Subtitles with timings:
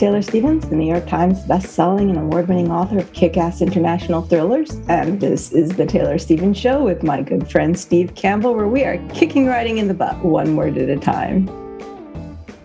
[0.00, 5.20] Taylor Stevens, the New York Times best-selling and award-winning author of kick-ass international thrillers, and
[5.20, 8.96] this is the Taylor Stevens Show with my good friend Steve Campbell, where we are
[9.12, 11.50] kicking writing in the butt one word at a time.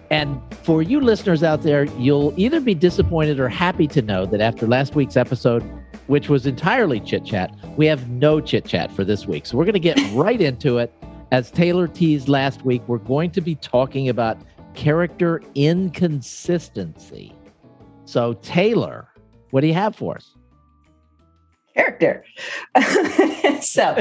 [0.09, 4.39] And for you listeners out there, you'll either be disappointed or happy to know that
[4.39, 5.61] after last week's episode,
[6.07, 9.45] which was entirely chit chat, we have no chit chat for this week.
[9.45, 10.93] So we're going to get right into it.
[11.33, 14.37] As Taylor teased last week, we're going to be talking about
[14.75, 17.33] character inconsistency.
[18.05, 19.09] So, Taylor,
[19.51, 20.35] what do you have for us?
[21.75, 22.23] Character.
[23.61, 23.99] so,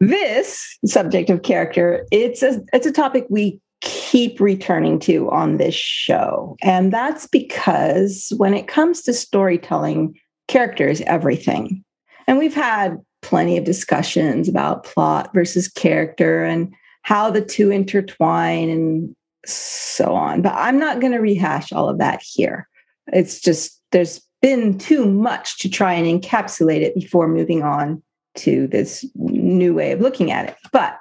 [0.00, 5.74] this subject of character, it's a it's a topic we keep returning to on this
[5.74, 6.56] show.
[6.62, 11.84] And that's because when it comes to storytelling, character is everything.
[12.26, 18.68] And we've had plenty of discussions about plot versus character and how the two intertwine
[18.68, 19.14] and
[19.46, 20.42] so on.
[20.42, 22.68] But I'm not going to rehash all of that here.
[23.12, 28.02] It's just there's been too much to try and encapsulate it before moving on
[28.36, 30.56] to this new way of looking at it.
[30.72, 30.98] But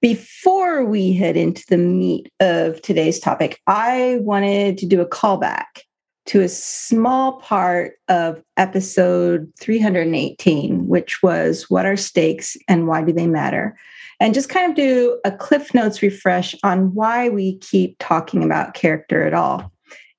[0.00, 5.82] before we head into the meat of today's topic, I wanted to do a callback
[6.26, 13.12] to a small part of episode 318, which was What are stakes and why do
[13.12, 13.76] they matter?
[14.20, 18.74] and just kind of do a Cliff Notes refresh on why we keep talking about
[18.74, 19.72] character at all.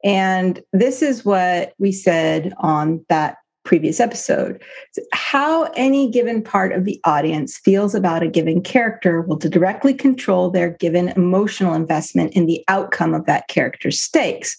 [0.04, 4.60] And this is what we said on that previous episode.
[5.14, 10.50] How any given part of the audience feels about a given character will directly control
[10.50, 14.58] their given emotional investment in the outcome of that character's stakes.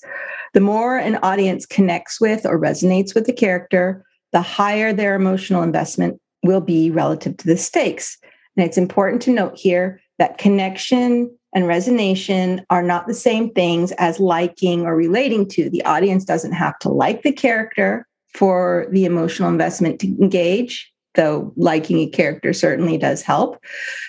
[0.54, 5.62] The more an audience connects with or resonates with the character, the higher their emotional
[5.62, 8.18] investment will be relative to the stakes.
[8.56, 13.92] And it's important to note here that connection and resonation are not the same things
[13.92, 15.70] as liking or relating to.
[15.70, 21.52] The audience doesn't have to like the character for the emotional investment to engage, though
[21.56, 23.62] liking a character certainly does help.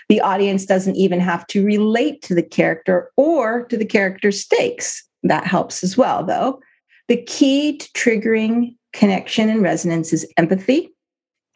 [0.07, 5.03] The audience doesn't even have to relate to the character or to the character's stakes.
[5.23, 6.61] That helps as well, though.
[7.07, 10.93] The key to triggering connection and resonance is empathy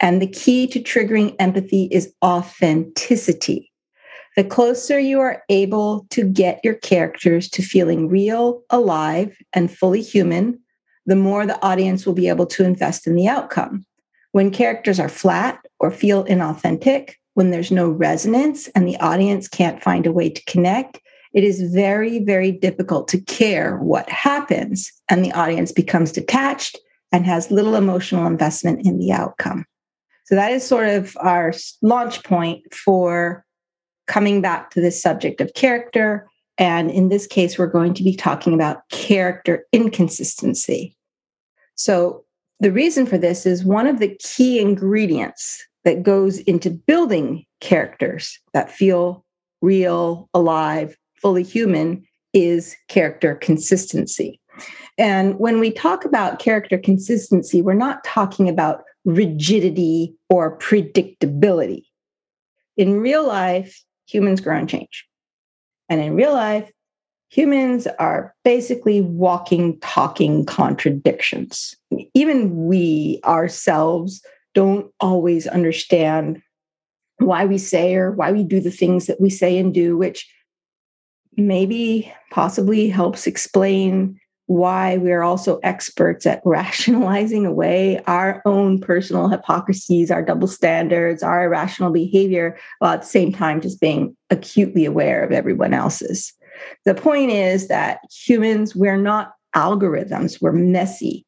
[0.00, 3.72] and the key to triggering empathy is authenticity.
[4.36, 10.02] The closer you are able to get your characters to feeling real, alive, and fully
[10.02, 10.60] human,
[11.06, 13.84] the more the audience will be able to invest in the outcome.
[14.32, 19.82] When characters are flat or feel inauthentic, when there's no resonance and the audience can't
[19.82, 21.00] find a way to connect,
[21.38, 26.76] it is very, very difficult to care what happens, and the audience becomes detached
[27.12, 29.64] and has little emotional investment in the outcome.
[30.24, 33.44] So that is sort of our launch point for
[34.08, 36.26] coming back to this subject of character.
[36.58, 40.96] And in this case, we're going to be talking about character inconsistency.
[41.76, 42.24] So
[42.58, 48.40] the reason for this is one of the key ingredients that goes into building characters
[48.54, 49.24] that feel
[49.62, 54.40] real, alive, fully human is character consistency.
[54.96, 61.84] And when we talk about character consistency, we're not talking about rigidity or predictability.
[62.76, 65.06] In real life, humans grow and change.
[65.88, 66.70] And in real life,
[67.30, 71.76] humans are basically walking, talking contradictions.
[72.14, 74.22] Even we ourselves
[74.54, 76.42] don't always understand
[77.18, 80.28] why we say or why we do the things that we say and do, which
[81.38, 90.10] maybe possibly helps explain why we're also experts at rationalizing away our own personal hypocrisies,
[90.10, 95.22] our double standards, our irrational behavior, while at the same time just being acutely aware
[95.22, 96.32] of everyone else's.
[96.84, 101.24] The point is that humans, we're not algorithms, we're messy.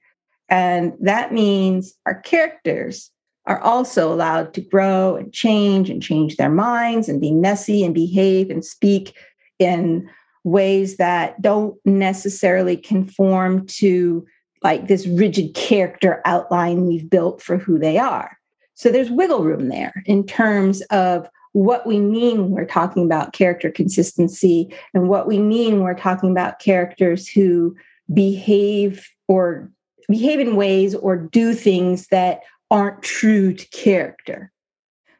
[0.48, 3.10] And that means our characters
[3.46, 7.94] are also allowed to grow and change and change their minds and be messy and
[7.94, 9.14] behave and speak
[9.60, 10.10] in
[10.42, 14.26] ways that don't necessarily conform to
[14.62, 18.36] like this rigid character outline we've built for who they are.
[18.74, 23.32] So there's wiggle room there in terms of what we mean when we're talking about
[23.32, 27.76] character consistency and what we mean when we're talking about characters who
[28.12, 29.70] behave or
[30.08, 32.40] behave in ways or do things that
[32.70, 34.50] aren't true to character.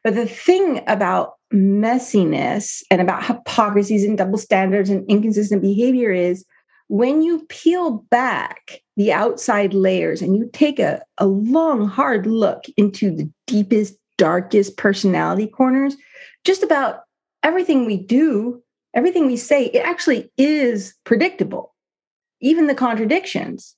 [0.03, 6.44] But the thing about messiness and about hypocrisies and double standards and inconsistent behavior is
[6.88, 12.64] when you peel back the outside layers and you take a, a long, hard look
[12.76, 15.97] into the deepest, darkest personality corners,
[16.44, 17.02] just about
[17.43, 18.62] everything we do,
[18.94, 21.75] everything we say, it actually is predictable,
[22.41, 23.76] even the contradictions.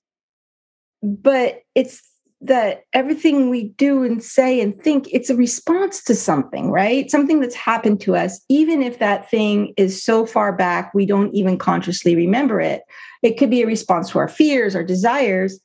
[1.03, 2.03] But it's
[2.45, 7.11] that everything we do and say and think it's a response to something right?
[7.11, 11.33] Something that's happened to us even if that thing is so far back we don't
[11.35, 12.83] even consciously remember it.
[13.23, 15.61] It could be a response to our fears our desires.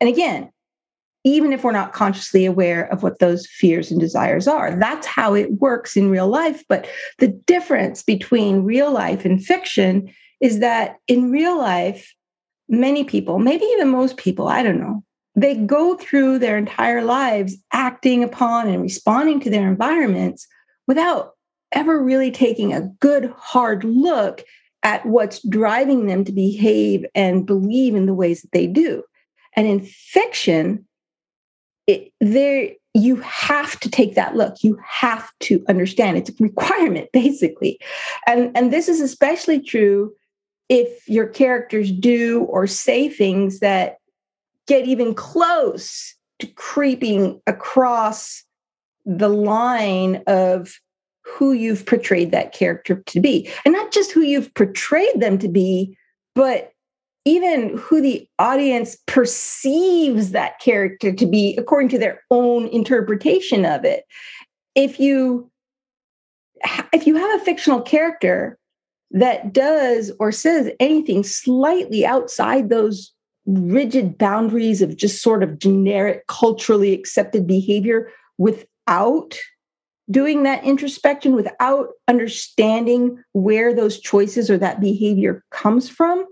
[0.00, 0.50] And again
[1.24, 5.34] even if we're not consciously aware of what those fears and desires are that's how
[5.34, 6.64] it works in real life.
[6.68, 6.88] But
[7.18, 10.10] the difference between real life and fiction
[10.40, 12.14] is that in real life
[12.68, 15.02] many people maybe even most people i don't know
[15.42, 20.46] they go through their entire lives acting upon and responding to their environments
[20.86, 21.32] without
[21.72, 24.42] ever really taking a good hard look
[24.82, 29.02] at what's driving them to behave and believe in the ways that they do.
[29.54, 30.86] And in fiction
[31.86, 34.62] it, there you have to take that look.
[34.62, 36.16] You have to understand.
[36.16, 37.78] It's a requirement basically.
[38.26, 40.12] And and this is especially true
[40.68, 43.97] if your characters do or say things that
[44.68, 48.44] get even close to creeping across
[49.04, 50.78] the line of
[51.24, 53.50] who you've portrayed that character to be.
[53.64, 55.96] And not just who you've portrayed them to be,
[56.34, 56.72] but
[57.24, 63.84] even who the audience perceives that character to be according to their own interpretation of
[63.84, 64.04] it.
[64.74, 65.50] If you
[66.92, 68.58] if you have a fictional character
[69.10, 73.12] that does or says anything slightly outside those
[73.48, 79.36] rigid boundaries of just sort of generic culturally accepted behavior without
[80.10, 86.24] doing that introspection without understanding where those choices or that behavior comes from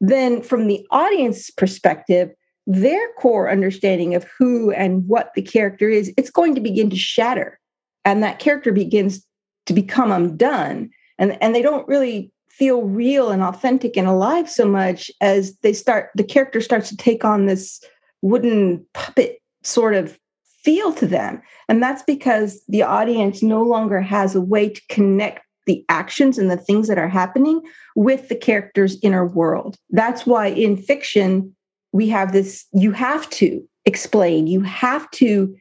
[0.00, 2.30] then from the audience perspective
[2.66, 6.96] their core understanding of who and what the character is it's going to begin to
[6.96, 7.58] shatter.
[8.04, 9.24] And that character begins
[9.66, 10.90] to become undone.
[11.18, 15.72] And and they don't really feel real and authentic and alive so much as they
[15.72, 17.82] start the character starts to take on this
[18.22, 20.18] wooden puppet sort of
[20.62, 21.42] feel to them.
[21.68, 26.50] And that's because the audience no longer has a way to connect the actions and
[26.50, 27.60] the things that are happening
[27.94, 29.76] with the character's inner world.
[29.90, 31.54] That's why in fiction
[31.92, 35.54] we have this you have to explain you have to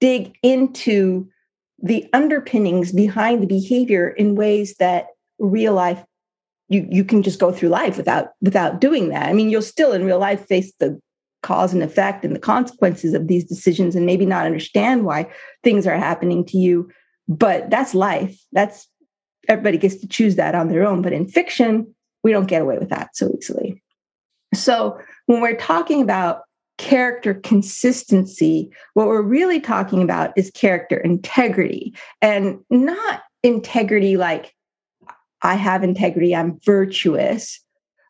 [0.00, 1.26] dig into
[1.82, 5.06] the underpinnings behind the behavior in ways that
[5.38, 6.04] real life
[6.68, 9.28] you you can just go through life without without doing that.
[9.28, 11.00] I mean, you'll still in real life face the
[11.42, 15.28] cause and effect and the consequences of these decisions and maybe not understand why
[15.64, 16.88] things are happening to you,
[17.28, 18.40] but that's life.
[18.52, 18.88] That's
[19.48, 21.92] everybody gets to choose that on their own, but in fiction,
[22.22, 23.82] we don't get away with that so easily.
[24.54, 26.42] So, when we're talking about
[26.78, 34.54] character consistency, what we're really talking about is character integrity and not integrity like
[35.42, 37.60] I have integrity, I'm virtuous.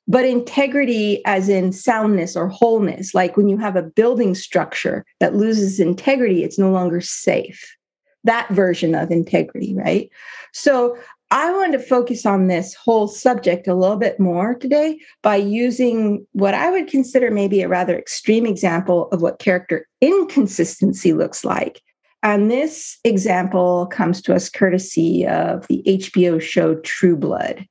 [0.09, 5.37] But integrity, as in soundness or wholeness, like when you have a building structure that
[5.37, 7.77] loses integrity, it's no longer safe.
[8.25, 10.11] That version of integrity, right?
[10.53, 10.97] So
[11.31, 16.27] I wanted to focus on this whole subject a little bit more today by using
[16.33, 21.81] what I would consider maybe a rather extreme example of what character inconsistency looks like
[22.23, 27.67] and this example comes to us courtesy of the HBO show True Blood.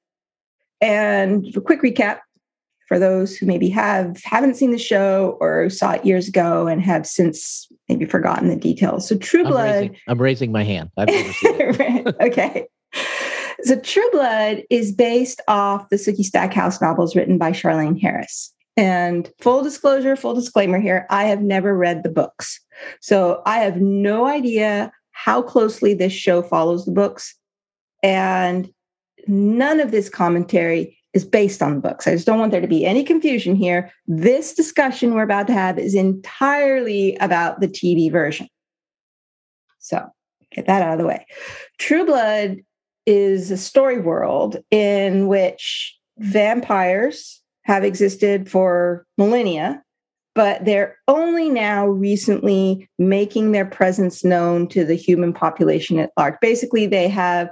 [0.82, 2.20] And a quick recap
[2.88, 6.82] for those who maybe have haven't seen the show or saw it years ago and
[6.82, 9.08] have since maybe forgotten the details.
[9.08, 9.68] So True Blood.
[9.68, 10.90] I'm raising, I'm raising my hand.
[10.98, 12.16] I've never seen it.
[12.22, 12.68] okay.
[13.64, 18.54] So True Blood is based off the Sookie Stackhouse novels written by Charlaine Harris.
[18.78, 22.60] And full disclosure, full disclaimer here, I have never read the books.
[23.02, 27.36] So I have no idea how closely this show follows the books.
[28.02, 28.72] And
[29.28, 32.08] none of this commentary is based on the books.
[32.08, 33.92] I just don't want there to be any confusion here.
[34.08, 38.48] This discussion we're about to have is entirely about the TV version.
[39.80, 40.08] So
[40.52, 41.26] get that out of the way.
[41.78, 42.58] True Blood
[43.06, 49.82] is a story world in which vampires have existed for millennia,
[50.34, 56.36] but they're only now recently making their presence known to the human population at large.
[56.42, 57.50] Basically, they have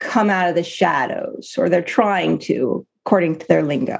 [0.00, 3.98] come out of the shadows, or they're trying to, according to their lingo.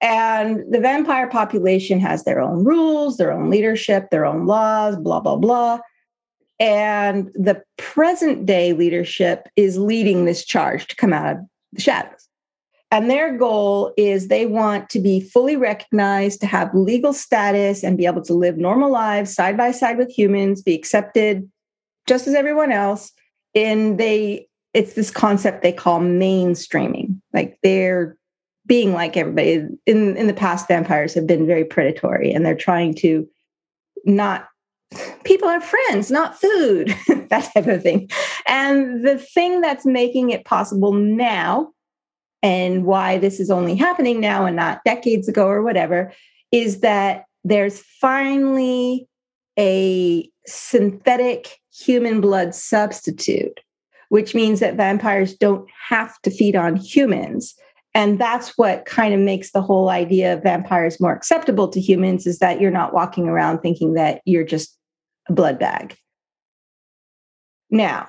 [0.00, 5.20] And the vampire population has their own rules, their own leadership, their own laws, blah,
[5.20, 5.80] blah, blah.
[6.58, 11.38] And the present day leadership is leading this charge to come out of
[11.72, 12.19] the shadows.
[12.90, 17.96] And their goal is they want to be fully recognized, to have legal status, and
[17.96, 21.48] be able to live normal lives side by side with humans, be accepted
[22.06, 23.12] just as everyone else.
[23.54, 27.20] And they, it's this concept they call mainstreaming.
[27.32, 28.16] Like they're
[28.66, 29.66] being like everybody.
[29.86, 33.28] In in the past, vampires have been very predatory, and they're trying to
[34.04, 34.48] not
[35.24, 36.94] people are friends, not food,
[37.30, 38.08] that type of thing.
[38.46, 41.72] And the thing that's making it possible now
[42.42, 46.12] and why this is only happening now and not decades ago or whatever
[46.52, 49.08] is that there's finally
[49.58, 53.60] a synthetic human blood substitute,
[54.08, 57.54] which means that vampires don't have to feed on humans.
[57.94, 62.26] And that's what kind of makes the whole idea of vampires more acceptable to humans
[62.26, 64.76] is that you're not walking around thinking that you're just
[65.28, 65.96] a blood bag.
[67.70, 68.08] Now,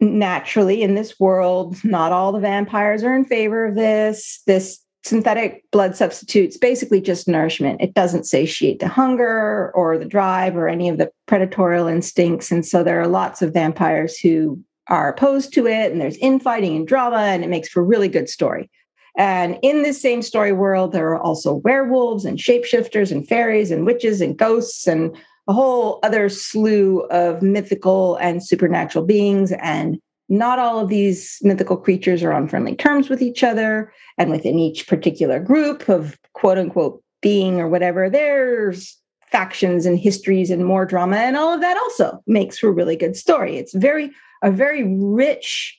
[0.00, 4.42] naturally in this world not all the vampires are in favor of this.
[4.46, 7.80] This synthetic blood substitutes basically just nourishment.
[7.80, 12.50] It doesn't satiate the hunger or the drive or any of the predatorial instincts.
[12.50, 16.76] And so there are lots of vampires who are opposed to it and there's infighting
[16.76, 18.70] and drama and it makes for a really good story.
[19.16, 23.86] And in this same story world there are also werewolves and shapeshifters and fairies and
[23.86, 25.16] witches and ghosts and
[25.48, 29.50] a whole other slew of mythical and supernatural beings.
[29.52, 33.90] And not all of these mythical creatures are on friendly terms with each other.
[34.18, 38.96] And within each particular group of quote unquote being or whatever, there's
[39.32, 41.16] factions and histories and more drama.
[41.16, 43.56] And all of that also makes for a really good story.
[43.56, 44.10] It's very,
[44.42, 45.78] a very rich,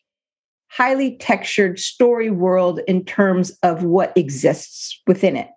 [0.68, 5.50] highly textured story world in terms of what exists within it.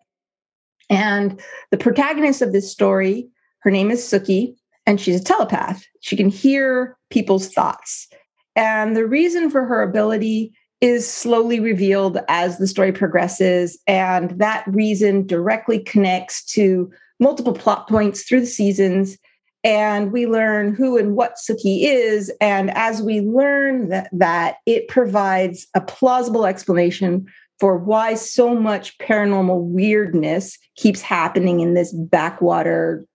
[0.90, 1.40] And
[1.70, 3.28] the protagonist of this story
[3.62, 4.54] her name is Sookie,
[4.86, 5.84] and she's a telepath.
[6.00, 8.08] She can hear people's thoughts.
[8.56, 13.78] And the reason for her ability is slowly revealed as the story progresses.
[13.86, 16.90] And that reason directly connects to
[17.20, 19.16] multiple plot points through the seasons.
[19.62, 22.32] And we learn who and what Sookie is.
[22.40, 27.26] And as we learn that, that it provides a plausible explanation
[27.60, 33.06] for why so much paranormal weirdness keeps happening in this backwater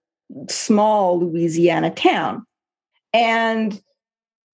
[0.49, 2.45] small Louisiana town.
[3.13, 3.81] And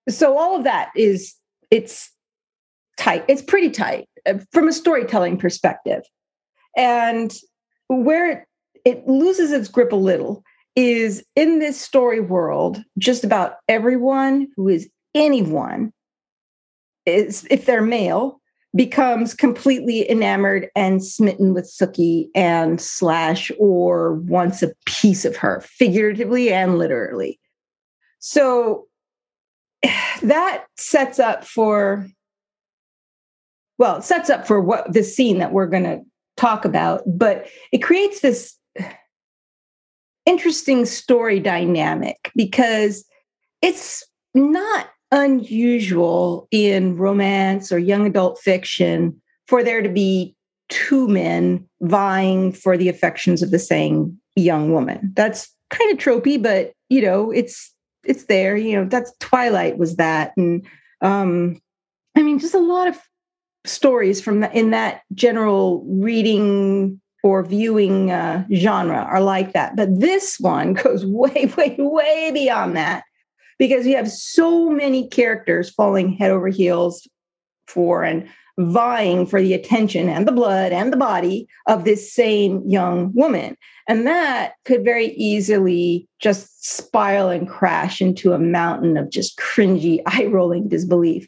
[0.10, 1.36] so all of that is
[1.72, 2.12] it's
[2.98, 3.26] tight.
[3.28, 6.04] It's pretty tight uh, from a storytelling perspective.
[6.76, 7.34] And
[7.88, 8.46] where it,
[8.86, 10.44] it loses its grip a little
[10.76, 15.94] is in this story world, just about everyone who is anyone
[17.06, 18.40] is if they're male
[18.76, 25.62] becomes completely enamored and smitten with Sookie and Slash or wants a piece of her,
[25.62, 27.40] figuratively and literally.
[28.20, 28.88] So
[30.24, 32.08] that sets up for,
[33.78, 36.02] well, it sets up for what the scene that we're going to
[36.36, 38.58] talk about, but it creates this
[40.26, 43.06] interesting story dynamic because
[43.62, 44.04] it's
[44.34, 50.36] not unusual in romance or young adult fiction for there to be
[50.70, 55.12] two men vying for the affections of the same young woman.
[55.16, 57.72] That's kind of tropey, but you know, it's
[58.04, 58.58] it's there.
[58.58, 60.66] You know, that's Twilight was that, and
[61.02, 61.62] um,
[62.18, 63.00] I mean, just a lot of
[63.66, 69.76] stories from the, in that general reading or viewing uh, genre are like that.
[69.76, 73.04] But this one goes way, way, way beyond that
[73.60, 77.08] because you have so many characters falling head over heels
[77.68, 78.28] for and
[78.60, 83.58] vying for the attention and the blood and the body of this same young woman.
[83.88, 90.02] And that could very easily just spiral and crash into a mountain of just cringy,
[90.06, 91.28] eye rolling disbelief.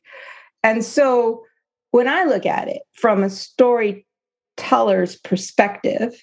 [0.64, 1.44] And so
[1.92, 6.14] when I look at it from a storyteller's perspective,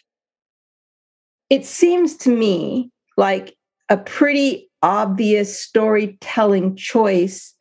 [1.50, 3.56] it seems to me like
[3.88, 7.54] a pretty obvious storytelling choice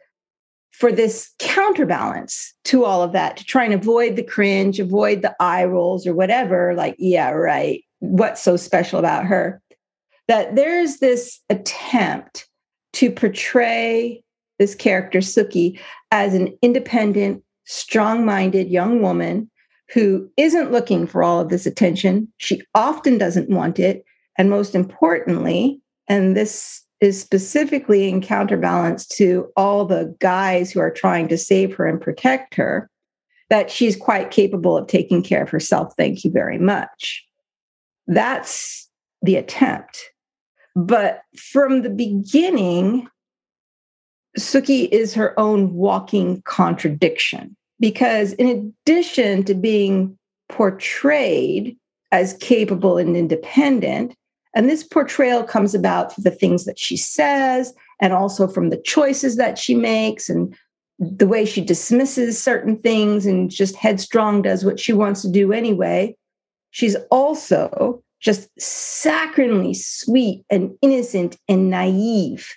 [0.71, 5.35] for this counterbalance to all of that to try and avoid the cringe, avoid the
[5.39, 6.73] eye rolls or whatever.
[6.73, 7.83] Like, yeah, right.
[7.99, 9.61] What's so special about her?
[10.27, 12.47] That there's this attempt
[12.93, 14.23] to portray
[14.57, 15.79] this character, Sookie,
[16.11, 19.49] as an independent, strong minded young woman
[19.93, 22.27] who isn't looking for all of this attention.
[22.37, 24.03] She often doesn't want it.
[24.37, 30.91] And most importantly, and this is specifically in counterbalance to all the guys who are
[30.91, 32.89] trying to save her and protect her.
[33.51, 35.93] that she's quite capable of taking care of herself.
[35.97, 37.23] Thank you very much.
[38.07, 38.89] That's
[39.21, 40.09] the attempt.
[40.73, 43.09] But from the beginning,
[44.39, 50.17] Sookie is her own walking contradiction because, in addition to being
[50.47, 51.75] portrayed
[52.13, 54.15] as capable and independent,
[54.53, 58.81] and this portrayal comes about through the things that she says and also from the
[58.81, 60.55] choices that she makes and
[60.99, 65.51] the way she dismisses certain things and just headstrong does what she wants to do
[65.51, 66.15] anyway.
[66.71, 72.47] She's also just saccharinely sweet and innocent and naive,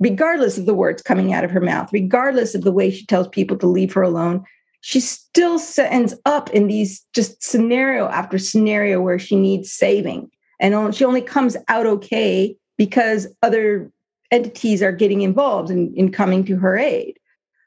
[0.00, 3.28] regardless of the words coming out of her mouth, regardless of the way she tells
[3.28, 4.44] people to leave her alone.
[4.82, 10.30] She still ends up in these just scenario after scenario where she needs saving.
[10.62, 13.90] And she only comes out okay because other
[14.30, 17.18] entities are getting involved in, in coming to her aid.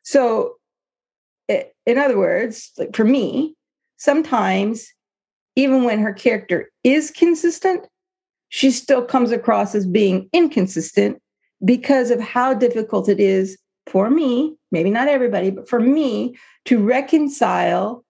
[0.04, 0.56] So,
[1.48, 3.54] in other words, like for me,
[3.98, 4.88] sometimes
[5.58, 7.86] even when her character is consistent,
[8.48, 11.22] she still comes across as being inconsistent
[11.64, 16.36] because of how difficult it is for me, maybe not everybody, but for me
[16.66, 18.05] to reconcile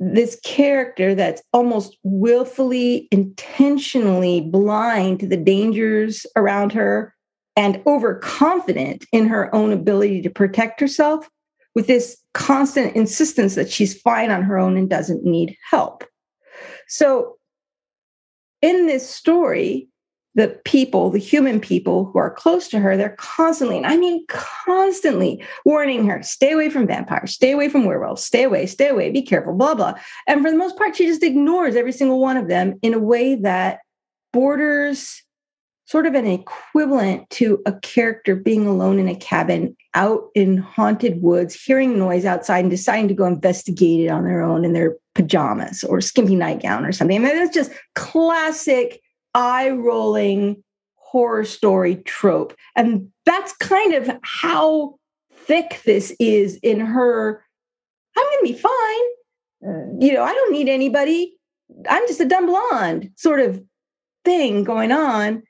[0.00, 7.14] this character that's almost willfully, intentionally blind to the dangers around her
[7.56, 11.28] and overconfident in her own ability to protect herself
[11.74, 16.04] with this constant insistence that she's fine on her own and doesn't need help.
[16.86, 17.36] So,
[18.62, 19.88] in this story,
[20.38, 24.24] the people, the human people who are close to her, they're constantly, and I mean
[24.28, 29.10] constantly, warning her stay away from vampires, stay away from werewolves, stay away, stay away,
[29.10, 29.94] be careful, blah, blah.
[30.28, 33.00] And for the most part, she just ignores every single one of them in a
[33.00, 33.80] way that
[34.32, 35.24] borders
[35.86, 41.20] sort of an equivalent to a character being alone in a cabin out in haunted
[41.20, 44.94] woods, hearing noise outside and deciding to go investigate it on their own in their
[45.16, 47.16] pajamas or skimpy nightgown or something.
[47.16, 49.00] I mean, that's just classic
[49.38, 50.62] eye rolling
[50.96, 52.54] horror story trope.
[52.74, 54.96] And that's kind of how
[55.32, 57.42] thick this is in her.
[58.16, 59.04] I'm going to be fine.
[59.64, 60.02] Mm.
[60.02, 61.36] You know, I don't need anybody.
[61.88, 63.62] I'm just a dumb blonde sort of
[64.24, 65.42] thing going on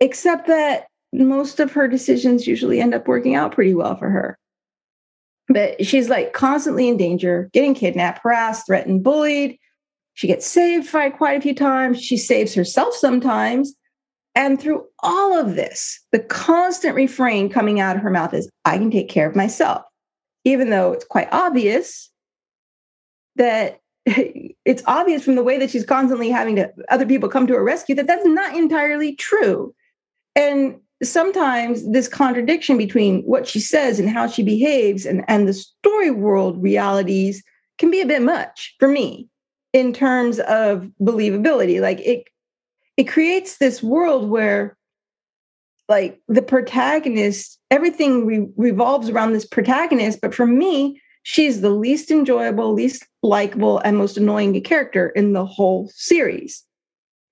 [0.00, 4.38] except that most of her decisions usually end up working out pretty well for her.
[5.48, 9.58] But she's like constantly in danger, getting kidnapped, harassed, threatened, bullied.
[10.14, 12.02] She gets saved by quite a few times.
[12.02, 13.74] She saves herself sometimes.
[14.34, 18.78] And through all of this, the constant refrain coming out of her mouth is, I
[18.78, 19.82] can take care of myself,
[20.44, 22.10] even though it's quite obvious
[23.36, 27.54] that it's obvious from the way that she's constantly having to other people come to
[27.54, 29.74] her rescue that that's not entirely true
[30.36, 35.54] and sometimes this contradiction between what she says and how she behaves and, and the
[35.54, 37.42] story world realities
[37.78, 39.28] can be a bit much for me
[39.72, 41.80] in terms of believability.
[41.80, 42.24] Like it
[42.96, 44.76] it creates this world where
[45.88, 52.10] like the protagonist, everything re- revolves around this protagonist, but for me, she's the least
[52.10, 56.64] enjoyable, least likable, and most annoying character in the whole series.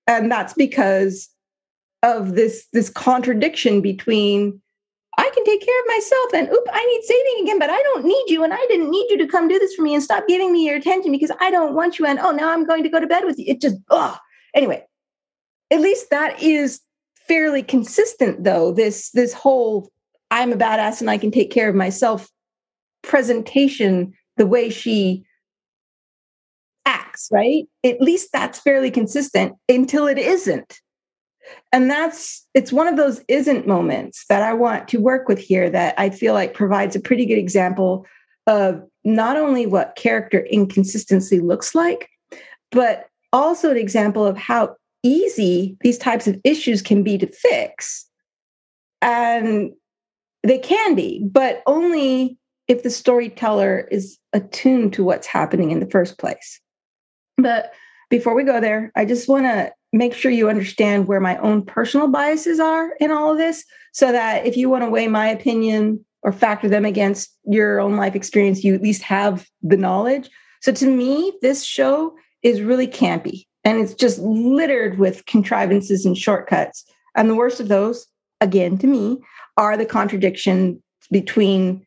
[0.07, 1.29] And that's because
[2.03, 4.61] of this this contradiction between
[5.19, 8.05] I can take care of myself and oop, I need saving again, but I don't
[8.05, 10.25] need you and I didn't need you to come do this for me and stop
[10.29, 12.89] giving me your attention because I don't want you and oh now I'm going to
[12.89, 13.43] go to bed with you.
[13.49, 14.17] It just oh
[14.55, 14.85] anyway,
[15.71, 16.79] at least that is
[17.27, 18.71] fairly consistent though.
[18.71, 19.91] This this whole
[20.31, 22.29] I'm a badass and I can take care of myself
[23.01, 25.25] presentation, the way she
[26.85, 27.65] acts, right?
[27.83, 30.79] At least that's fairly consistent until it isn't
[31.71, 35.69] and that's it's one of those isn't moments that i want to work with here
[35.69, 38.05] that i feel like provides a pretty good example
[38.47, 42.09] of not only what character inconsistency looks like
[42.71, 48.05] but also an example of how easy these types of issues can be to fix.
[49.01, 49.71] And
[50.43, 55.89] they can be but only if the storyteller is attuned to what's happening in the
[55.89, 56.59] first place.
[57.37, 57.73] But
[58.09, 61.65] before we go there i just want to make sure you understand where my own
[61.65, 65.27] personal biases are in all of this so that if you want to weigh my
[65.27, 70.29] opinion or factor them against your own life experience, you at least have the knowledge.
[70.61, 76.17] So to me, this show is really campy and it's just littered with contrivances and
[76.17, 76.83] shortcuts.
[77.15, 78.05] And the worst of those,
[78.41, 79.17] again, to me,
[79.57, 81.85] are the contradiction between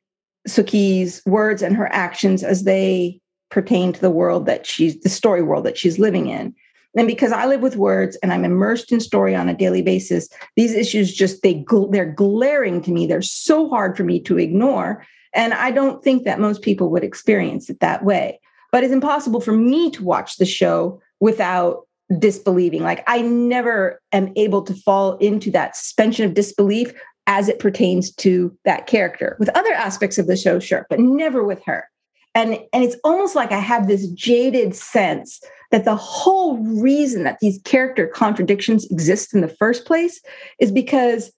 [0.48, 5.42] Sookie's words and her actions as they pertain to the world that she's the story
[5.42, 6.54] world that she's living in.
[6.96, 10.28] And because I live with words and I'm immersed in story on a daily basis,
[10.56, 13.06] these issues just they they're glaring to me.
[13.06, 17.04] They're so hard for me to ignore, and I don't think that most people would
[17.04, 18.38] experience it that way.
[18.72, 21.86] but it's impossible for me to watch the show without
[22.18, 22.82] disbelieving.
[22.82, 26.92] Like I never am able to fall into that suspension of disbelief
[27.28, 29.36] as it pertains to that character.
[29.38, 31.88] With other aspects of the show, sure, but never with her.
[32.34, 37.38] And, and it's almost like I have this jaded sense that the whole reason that
[37.40, 40.20] these character contradictions exist in the first place
[40.58, 41.32] is because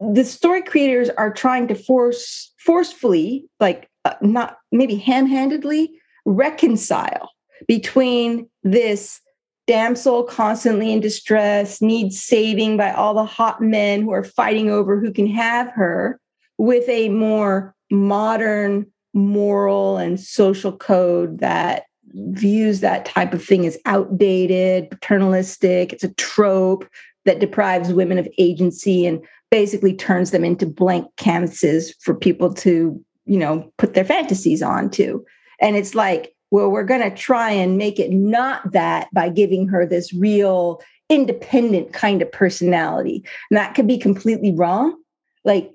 [0.00, 5.92] the story creators are trying to force forcefully like uh, not maybe ham-handedly
[6.24, 7.30] reconcile
[7.68, 9.20] between this
[9.66, 14.98] damsel constantly in distress needs saving by all the hot men who are fighting over
[14.98, 16.20] who can have her
[16.58, 23.78] with a more modern moral and social code that views that type of thing as
[23.86, 25.92] outdated paternalistic.
[25.92, 26.88] It's a trope
[27.24, 33.02] that deprives women of agency and basically turns them into blank canvases for people to
[33.24, 35.22] you know put their fantasies onto
[35.60, 39.68] and it's like well we're going to try and make it not that by giving
[39.68, 43.24] her this real independent kind of personality.
[43.50, 44.96] And that could be completely wrong.
[45.44, 45.70] Like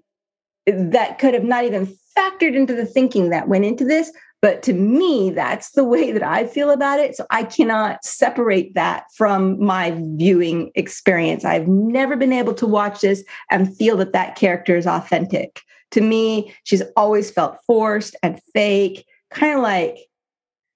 [0.65, 4.73] that could have not even factored into the thinking that went into this but to
[4.73, 7.15] me that's the way that i feel about it.
[7.15, 11.45] So i cannot separate that from my viewing experience.
[11.45, 15.61] I've never been able to watch this and feel that that character is authentic.
[15.91, 19.97] To me she's always felt forced and fake kind of like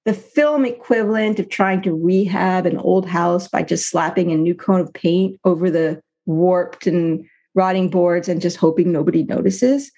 [0.06, 4.56] the film equivalent of trying to rehab an old house by just slapping a new
[4.56, 7.24] coat of paint over the warped and
[7.54, 9.92] rotting boards and just hoping nobody notices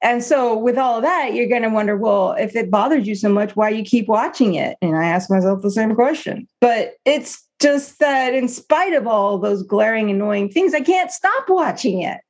[0.00, 3.16] and so, with all of that, you're going to wonder, well, if it bothers you
[3.16, 4.76] so much, why you keep watching it?
[4.80, 6.46] And I ask myself the same question.
[6.60, 11.48] But it's just that, in spite of all those glaring, annoying things, I can't stop
[11.48, 12.20] watching it.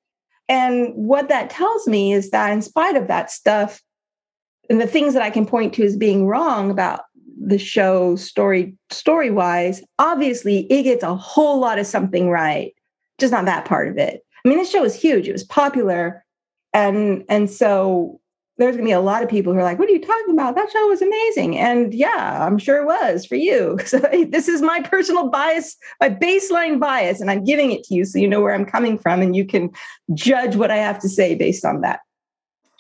[0.49, 3.83] And what that tells me is that, in spite of that stuff,
[4.71, 7.01] and the things that I can point to as being wrong about
[7.41, 12.75] the show story story wise obviously it gets a whole lot of something right
[13.19, 16.25] just not that part of it i mean this show was huge it was popular
[16.73, 18.21] and and so
[18.57, 20.35] there's going to be a lot of people who are like, "What are you talking
[20.35, 20.57] about?
[20.57, 23.79] That show was amazing." And yeah, I'm sure it was for you.
[23.87, 23.99] So
[24.31, 28.19] this is my personal bias, my baseline bias, and I'm giving it to you so
[28.19, 29.71] you know where I'm coming from, and you can
[30.15, 32.01] judge what I have to say based on that.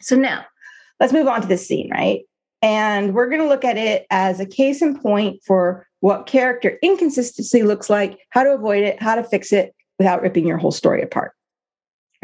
[0.01, 0.44] So now,
[1.01, 2.22] let's move on to this scene, right?
[2.61, 6.79] And we're going to look at it as a case in point for what character
[6.83, 10.72] inconsistency looks like, how to avoid it, how to fix it without ripping your whole
[10.72, 11.33] story apart.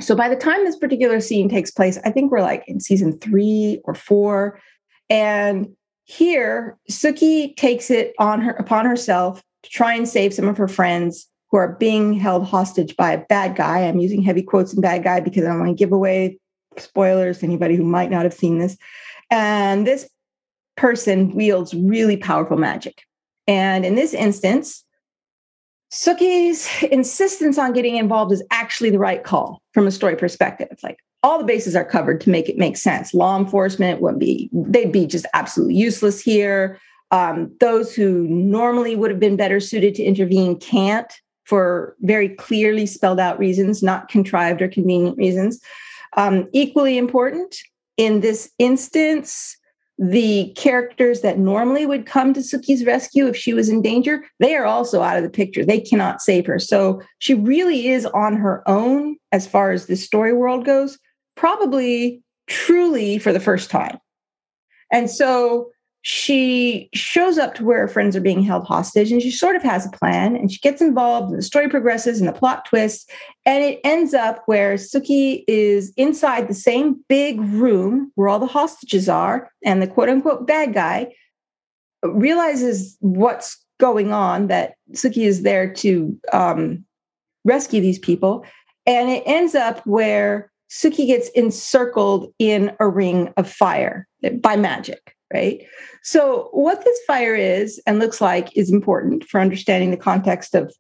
[0.01, 3.19] So by the time this particular scene takes place, I think we're like in season
[3.19, 4.61] three or four.
[5.09, 5.69] And
[6.05, 10.69] here, Sookie takes it on her upon herself to try and save some of her
[10.69, 13.81] friends who are being held hostage by a bad guy.
[13.81, 16.39] I'm using heavy quotes and bad guy because I don't want to give away
[16.77, 18.77] spoilers to anybody who might not have seen this.
[19.31, 20.09] And this
[20.77, 23.03] person wields really powerful magic.
[23.47, 24.85] And in this instance,
[25.95, 30.77] Sookie's insistence on getting involved is actually the right call from a story perspective.
[30.83, 33.15] Like all the bases are covered to make it make sense.
[33.15, 36.81] Law enforcement would be, they'd be just absolutely useless here.
[37.13, 41.13] Um, those who normally would have been better suited to intervene can't
[41.45, 45.61] for very clearly spelled out reasons, not contrived or convenient reasons.
[46.17, 47.57] Um, equally important
[47.97, 49.57] in this instance,
[49.99, 54.57] the characters that normally would come to Sookie's rescue if she was in danger, they
[54.57, 55.65] are also out of the picture.
[55.65, 56.59] They cannot save her.
[56.59, 60.99] So she really is on her own as far as the story world goes,
[61.37, 63.99] probably truly for the first time.
[64.91, 65.71] And so
[66.07, 69.63] she shows up to where her friends are being held hostage and she sort of
[69.63, 73.11] has a plan and she gets involved and the story progresses and the plot twists
[73.47, 78.47] and it ends up where Sookie is inside the same big room where all the
[78.47, 81.11] hostages are and the quote unquote bad guy
[82.03, 86.85] realizes what's going on that Sookie is there to um,
[87.47, 88.45] rescue these people
[88.85, 94.07] and it ends up where Sookie gets encircled in a ring of fire
[94.43, 95.63] by magic right?
[96.03, 100.73] So, what this fire is and looks like is important for understanding the context of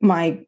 [0.00, 0.38] my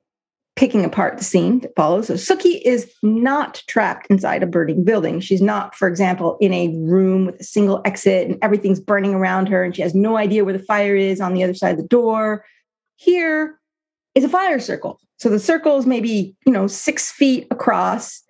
[0.57, 2.07] picking apart the scene that follows.
[2.07, 5.21] So, Sookie is not trapped inside a burning building.
[5.21, 9.49] She's not, for example, in a room with a single exit and everything's burning around
[9.49, 11.79] her and she has no idea where the fire is on the other side of
[11.79, 12.45] the door.
[12.97, 13.59] Here
[14.15, 15.01] is a fire circle.
[15.19, 18.23] So, the circle is maybe, you know, six feet across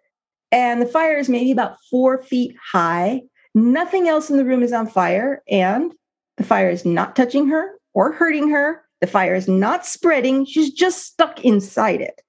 [0.52, 3.22] and the fire is maybe about four feet high
[3.54, 5.92] Nothing else in the room is on fire, and
[6.36, 8.82] the fire is not touching her or hurting her.
[9.00, 10.44] The fire is not spreading.
[10.44, 12.20] She's just stuck inside it.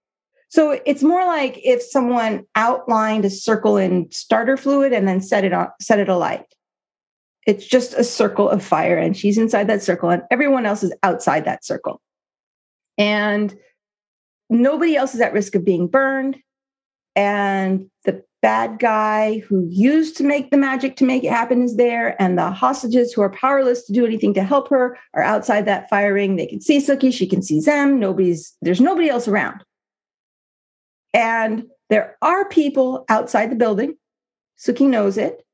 [0.50, 5.46] So it's more like if someone outlined a circle in starter fluid and then set
[5.46, 6.46] it on, set it alight.
[7.48, 10.94] It's just a circle of fire, and she's inside that circle, and everyone else is
[11.04, 12.02] outside that circle.
[12.98, 13.56] And
[14.50, 16.38] nobody else is at risk of being burned.
[17.16, 21.76] And the bad guy who used to make the magic to make it happen is
[21.76, 25.66] there, and the hostages who are powerless to do anything to help her are outside
[25.66, 26.36] that fire ring.
[26.36, 28.00] They can see Sookie, she can see Zem.
[28.00, 29.64] Nobody's there's nobody else around.
[31.14, 33.96] And there are people outside the building.
[34.58, 35.46] Suki knows it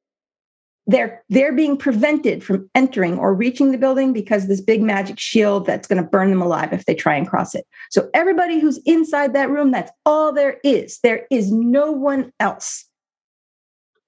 [0.87, 5.65] they're they're being prevented from entering or reaching the building because this big magic shield
[5.65, 7.65] that's going to burn them alive if they try and cross it.
[7.91, 10.99] So everybody who's inside that room, that's all there is.
[11.03, 12.85] There is no one else.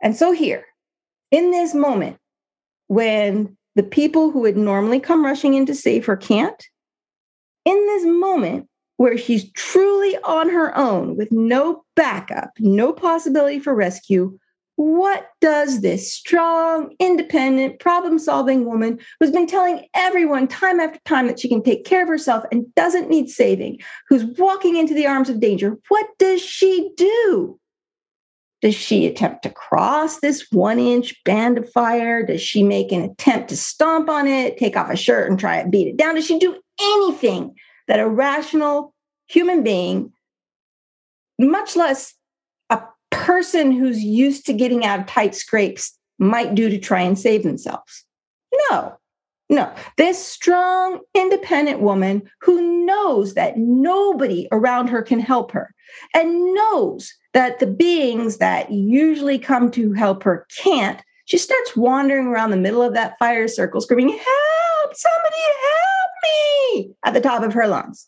[0.02, 0.66] And so here,
[1.32, 2.18] in this moment,
[2.88, 6.66] when the people who would normally come rushing in to save her can't,
[7.66, 13.76] in this moment where she's truly on her own with no backup, no possibility for
[13.76, 14.38] rescue,
[14.80, 21.28] what does this strong, independent, problem solving woman who's been telling everyone time after time
[21.28, 25.06] that she can take care of herself and doesn't need saving, who's walking into the
[25.06, 27.60] arms of danger, what does she do?
[28.62, 32.26] Does she attempt to cross this one inch band of fire?
[32.26, 35.62] Does she make an attempt to stomp on it, take off a shirt and try
[35.62, 36.16] to beat it down?
[36.16, 37.54] Does she do anything
[37.90, 38.96] that a rational
[39.28, 40.14] human being,
[41.38, 42.14] much less
[43.12, 47.44] person who's used to getting out of tight scrapes might do to try and save
[47.44, 48.06] themselves.
[48.70, 48.98] No,
[49.50, 49.74] no.
[49.98, 55.74] This strong, independent woman who knows that nobody around her can help her
[56.14, 62.28] and knows that the beings that usually come to help her can't, she starts wandering
[62.28, 64.96] around the middle of that fire circle, screaming, Help!
[64.96, 66.96] Somebody help me!
[67.06, 68.08] at the top of her lungs.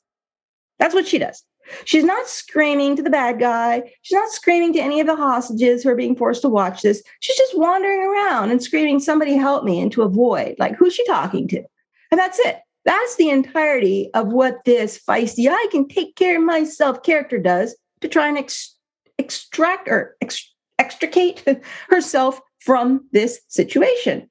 [0.79, 1.43] That's what she does.
[1.85, 3.83] She's not screaming to the bad guy.
[4.01, 7.03] She's not screaming to any of the hostages who are being forced to watch this.
[7.19, 10.55] She's just wandering around and screaming, Somebody help me, into a void.
[10.59, 11.63] Like, who's she talking to?
[12.11, 12.59] And that's it.
[12.85, 17.75] That's the entirety of what this feisty, I can take care of myself character does
[18.01, 18.75] to try and ex-
[19.17, 21.43] extract or ex- extricate
[21.89, 24.29] herself from this situation.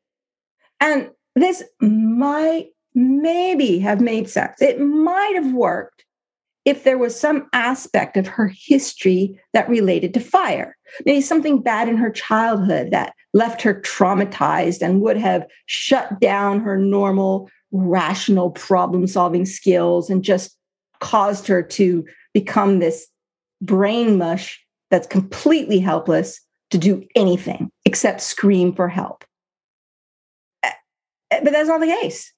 [0.80, 4.60] And this might maybe have made sense.
[4.60, 6.04] It might have worked
[6.70, 11.88] if there was some aspect of her history that related to fire, maybe something bad
[11.88, 18.52] in her childhood that left her traumatized and would have shut down her normal, rational
[18.52, 20.56] problem solving skills and just
[21.00, 23.08] caused her to become this
[23.60, 29.24] brain mush that's completely helpless to do anything except scream for help.
[30.62, 30.70] Eh,
[31.32, 32.32] eh, but that's not the case.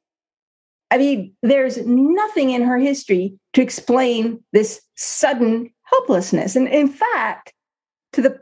[0.92, 6.54] I mean, there's nothing in her history to explain this sudden helplessness.
[6.54, 7.54] And in fact,
[8.12, 8.38] to the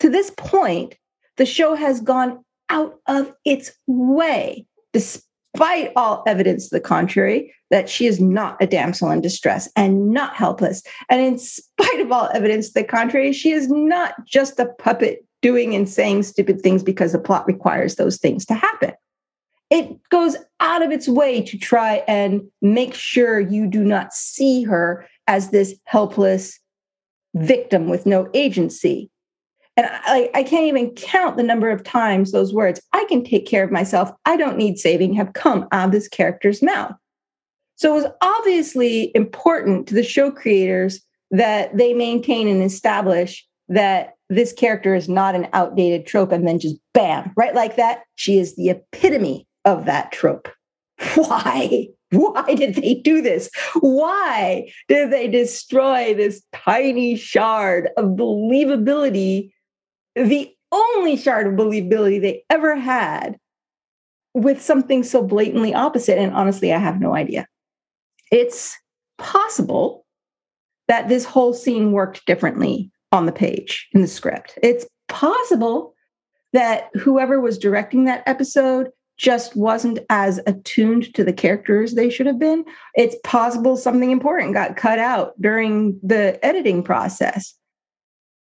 [0.00, 0.96] to this point,
[1.36, 7.88] the show has gone out of its way, despite all evidence to the contrary, that
[7.88, 10.82] she is not a damsel in distress and not helpless.
[11.08, 15.24] And in spite of all evidence to the contrary, she is not just a puppet
[15.42, 18.94] doing and saying stupid things because the plot requires those things to happen
[19.70, 24.62] it goes out of its way to try and make sure you do not see
[24.62, 26.58] her as this helpless
[27.34, 29.10] victim with no agency.
[29.76, 33.46] And I, I, can't even count the number of times those words, I can take
[33.46, 36.92] care of myself, I don't need saving, have come out of this character's mouth.
[37.76, 41.00] So it was obviously important to the show creators
[41.30, 46.58] that they maintain and establish that this character is not an outdated trope and then
[46.58, 48.02] just bam, right like that.
[48.16, 50.48] She is the epitome of that trope.
[51.14, 51.88] Why?
[52.10, 53.50] Why did they do this?
[53.80, 59.52] Why did they destroy this tiny shard of believability,
[60.16, 63.38] the only shard of believability they ever had,
[64.32, 66.18] with something so blatantly opposite?
[66.18, 67.46] And honestly, I have no idea.
[68.32, 68.74] It's
[69.18, 70.06] possible
[70.88, 74.58] that this whole scene worked differently on the page in the script.
[74.62, 75.94] It's possible
[76.54, 82.26] that whoever was directing that episode just wasn't as attuned to the characters they should
[82.26, 82.64] have been.
[82.94, 87.54] It's possible something important got cut out during the editing process.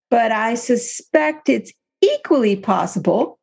[0.10, 3.40] But I suspect it's equally possible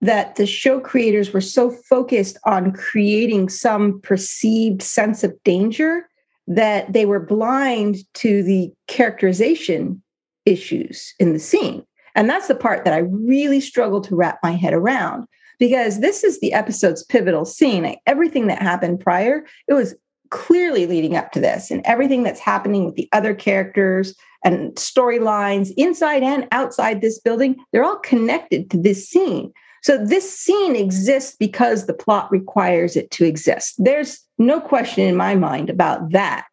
[0.00, 6.08] that the show creators were so focused on creating some perceived sense of danger
[6.46, 10.02] that they were blind to the characterization
[10.46, 11.84] issues in the scene.
[12.14, 15.26] And that's the part that I really struggled to wrap my head around
[15.58, 17.96] because this is the episode's pivotal scene.
[18.06, 19.94] Everything that happened prior, it was
[20.30, 25.72] clearly leading up to this, and everything that's happening with the other characters and storylines
[25.76, 29.52] inside and outside this building, they're all connected to this scene.
[29.82, 33.74] So this scene exists because the plot requires it to exist.
[33.78, 36.46] There's no question in my mind about that.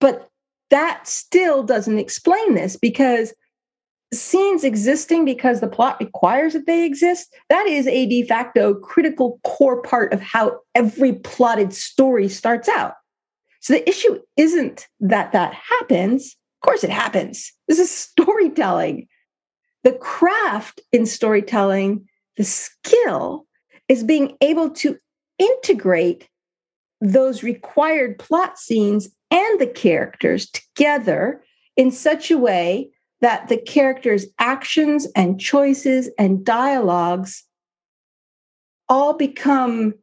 [0.00, 0.28] But
[0.70, 3.32] that still doesn't explain this because
[4.12, 9.38] scenes existing because the plot requires that they exist, that is a de facto critical
[9.44, 12.94] core part of how every plotted story starts out.
[13.60, 16.36] So the issue isn't that that happens.
[16.62, 17.52] Of course, it happens.
[17.66, 19.08] This is storytelling.
[19.84, 23.46] The craft in storytelling, the skill,
[23.88, 24.96] is being able to
[25.38, 26.28] integrate
[27.00, 31.42] those required plot scenes and the characters together
[31.76, 37.44] in such a way that the characters' actions and choices and dialogues
[38.88, 39.94] all become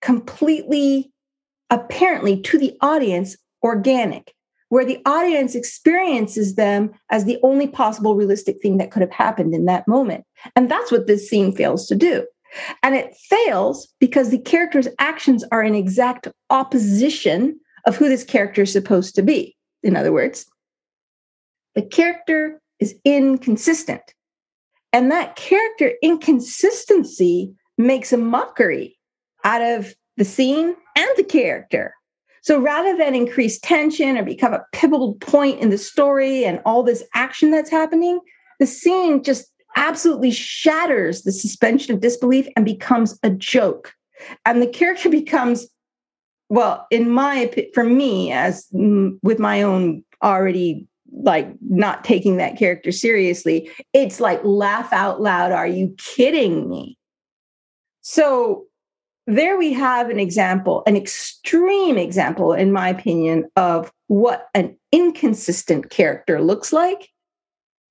[0.00, 1.12] completely
[1.68, 4.34] apparently to the audience organic,
[4.70, 9.54] where the audience experiences them as the only possible realistic thing that could have happened
[9.54, 10.24] in that moment.
[10.56, 12.26] And that's what this scene fails to do.
[12.82, 18.62] And it fails because the character's actions are in exact opposition of who this character
[18.62, 19.56] is supposed to be.
[19.82, 20.46] In other words,
[21.74, 24.02] the character is inconsistent.
[24.92, 28.98] And that character inconsistency makes a mockery
[29.44, 31.94] out of the scene and the character.
[32.42, 36.82] So rather than increase tension or become a pivotal point in the story and all
[36.82, 38.20] this action that's happening,
[38.58, 43.92] the scene just absolutely shatters the suspension of disbelief and becomes a joke.
[44.44, 45.68] And the character becomes,
[46.48, 52.58] well, in my for me, as mm, with my own already like not taking that
[52.58, 55.52] character seriously, it's like laugh out loud.
[55.52, 56.96] Are you kidding me?
[58.02, 58.66] So
[59.26, 65.90] there we have an example, an extreme example, in my opinion, of what an inconsistent
[65.90, 67.10] character looks like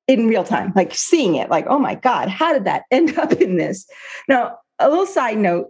[0.08, 3.32] in real time, like seeing it, like, oh my God, how did that end up
[3.34, 3.86] in this?
[4.28, 5.68] Now, a little side note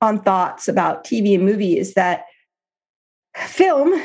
[0.00, 2.24] on thoughts about TV and movie is that
[3.36, 4.00] film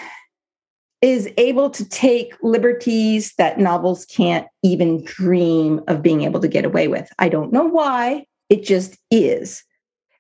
[1.02, 6.66] is able to take liberties that novels can't even dream of being able to get
[6.66, 7.10] away with.
[7.18, 9.64] I don't know why, it just is.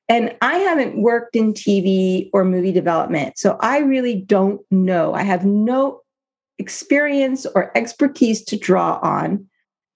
[0.10, 5.14] And I haven't worked in TV or movie development, so I really don't know.
[5.14, 6.02] I have no
[6.58, 9.48] experience or expertise to draw on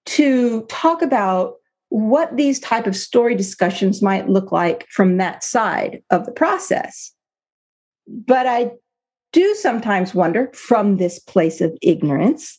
[0.06, 1.54] to talk about
[1.88, 7.12] what these type of story discussions might look like from that side of the process.
[8.06, 8.70] But I
[9.36, 12.58] do sometimes wonder from this place of ignorance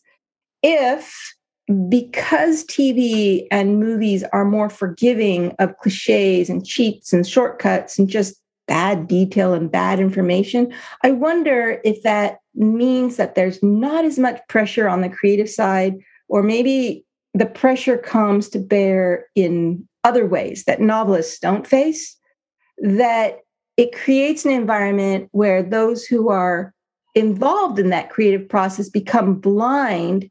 [0.62, 1.34] if
[1.90, 8.40] because TV and movies are more forgiving of cliches and cheats and shortcuts and just
[8.68, 10.72] bad detail and bad information,
[11.04, 15.96] I wonder if that means that there's not as much pressure on the creative side,
[16.30, 22.16] or maybe the pressure comes to bear in other ways that novelists don't face,
[22.78, 23.40] that
[23.78, 26.74] it creates an environment where those who are
[27.16, 30.30] involved in that creative process become blind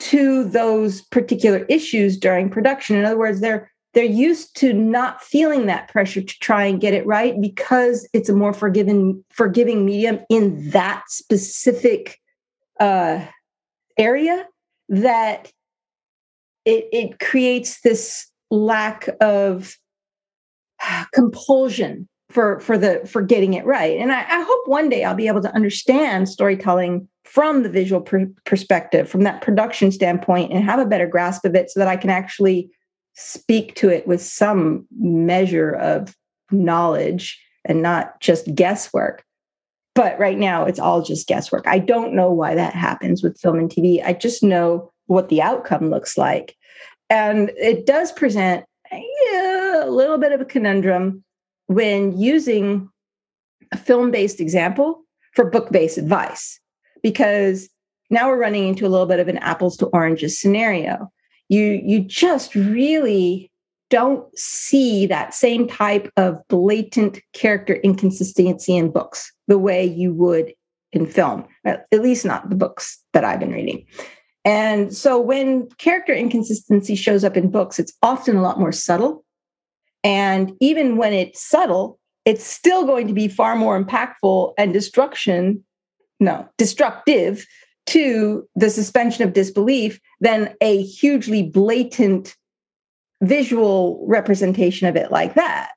[0.00, 2.96] to those particular issues during production.
[2.96, 6.94] In other words they're they're used to not feeling that pressure to try and get
[6.94, 12.18] it right because it's a more forgiving forgiving medium in that specific
[12.78, 13.24] uh,
[13.96, 14.46] area
[14.88, 15.50] that
[16.64, 19.76] it, it creates this lack of
[21.12, 23.98] compulsion for for the for getting it right.
[23.98, 28.00] And I, I, hope one day i'll be able to understand storytelling from the visual
[28.00, 31.88] per- perspective from that production standpoint and have a better grasp of it so that
[31.88, 32.70] i can actually
[33.14, 36.14] speak to it with some measure of
[36.50, 39.24] knowledge and not just guesswork.
[39.94, 41.66] But right now it's all just guesswork.
[41.66, 45.42] I don't know why that happens with film and tv i just know what the
[45.42, 46.54] outcome looks like.
[47.10, 51.24] And it does present yeah, a little bit of a conundrum
[51.68, 52.90] when using
[53.72, 55.04] a film based example
[55.34, 56.58] for book based advice,
[57.02, 57.68] because
[58.10, 61.10] now we're running into a little bit of an apples to oranges scenario.
[61.48, 63.50] You, you just really
[63.90, 70.52] don't see that same type of blatant character inconsistency in books the way you would
[70.92, 73.86] in film, uh, at least not the books that I've been reading.
[74.44, 79.24] And so when character inconsistency shows up in books, it's often a lot more subtle
[80.04, 85.64] and even when it's subtle, it's still going to be far more impactful and destruction,
[86.20, 87.46] no, destructive
[87.86, 92.36] to the suspension of disbelief than a hugely blatant
[93.22, 95.70] visual representation of it like that.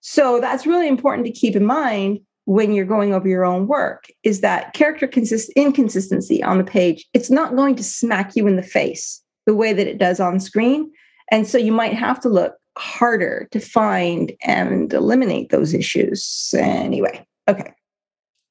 [0.00, 4.06] So that's really important to keep in mind when you're going over your own work
[4.22, 8.54] is that character consist- inconsistency on the page it's not going to smack you in
[8.54, 10.90] the face the way that it does on screen
[11.32, 16.54] and so you might have to look harder to find and eliminate those issues.
[16.56, 17.72] Anyway, okay.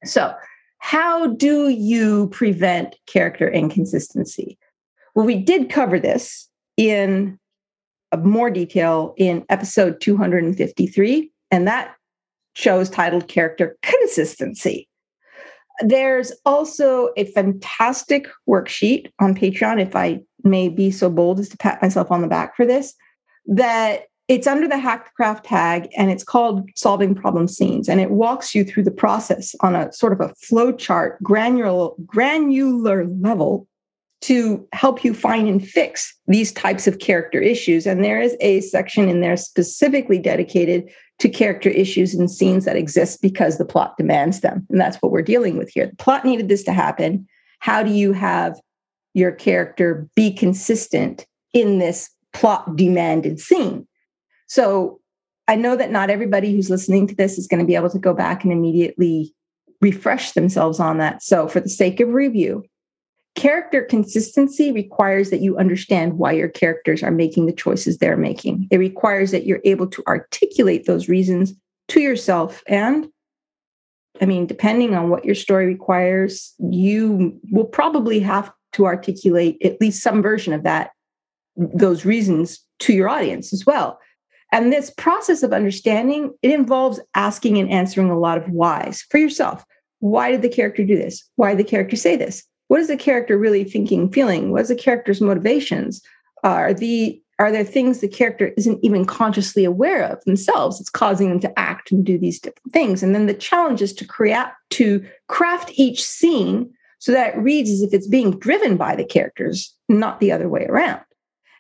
[0.03, 0.33] So,
[0.79, 4.57] how do you prevent character inconsistency?
[5.15, 7.39] Well, we did cover this in
[8.23, 11.95] more detail in episode 253, and that
[12.53, 14.87] show is titled Character Consistency.
[15.81, 21.57] There's also a fantastic worksheet on Patreon, if I may be so bold as to
[21.57, 22.93] pat myself on the back for this,
[23.47, 28.11] that it's under the hack craft tag and it's called solving problem scenes and it
[28.11, 33.67] walks you through the process on a sort of a flow chart granular granular level
[34.21, 38.61] to help you find and fix these types of character issues and there is a
[38.61, 43.95] section in there specifically dedicated to character issues and scenes that exist because the plot
[43.97, 44.65] demands them.
[44.69, 45.87] And that's what we're dealing with here.
[45.87, 47.27] The plot needed this to happen.
[47.59, 48.59] How do you have
[49.13, 53.87] your character be consistent in this plot demanded scene?
[54.47, 54.99] So
[55.47, 57.99] I know that not everybody who's listening to this is going to be able to
[57.99, 59.33] go back and immediately
[59.81, 61.21] refresh themselves on that.
[61.21, 62.63] So, for the sake of review,
[63.35, 68.65] Character consistency requires that you understand why your characters are making the choices they're making.
[68.71, 71.53] It requires that you're able to articulate those reasons
[71.89, 72.63] to yourself.
[72.65, 73.09] And
[74.21, 79.81] I mean, depending on what your story requires, you will probably have to articulate at
[79.81, 80.91] least some version of that,
[81.57, 83.99] those reasons to your audience as well.
[84.51, 89.17] And this process of understanding, it involves asking and answering a lot of whys for
[89.17, 89.65] yourself.
[89.99, 91.27] Why did the character do this?
[91.35, 92.43] Why did the character say this?
[92.67, 96.01] what is the character really thinking feeling what's the character's motivations
[96.43, 101.29] are the are there things the character isn't even consciously aware of themselves it's causing
[101.29, 104.47] them to act and do these different things and then the challenge is to create
[104.69, 106.69] to craft each scene
[106.99, 110.49] so that it reads as if it's being driven by the characters not the other
[110.49, 111.01] way around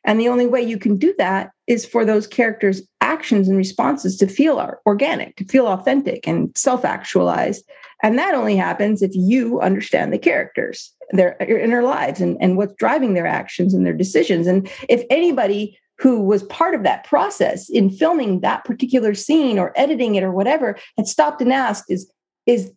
[0.05, 4.17] and the only way you can do that is for those characters' actions and responses
[4.17, 7.65] to feel organic, to feel authentic and self actualized.
[8.03, 12.75] And that only happens if you understand the characters, their inner lives, and, and what's
[12.75, 14.45] driving their actions and their decisions.
[14.45, 19.73] And if anybody who was part of that process in filming that particular scene or
[19.75, 22.11] editing it or whatever had stopped and asked, is,
[22.45, 22.71] is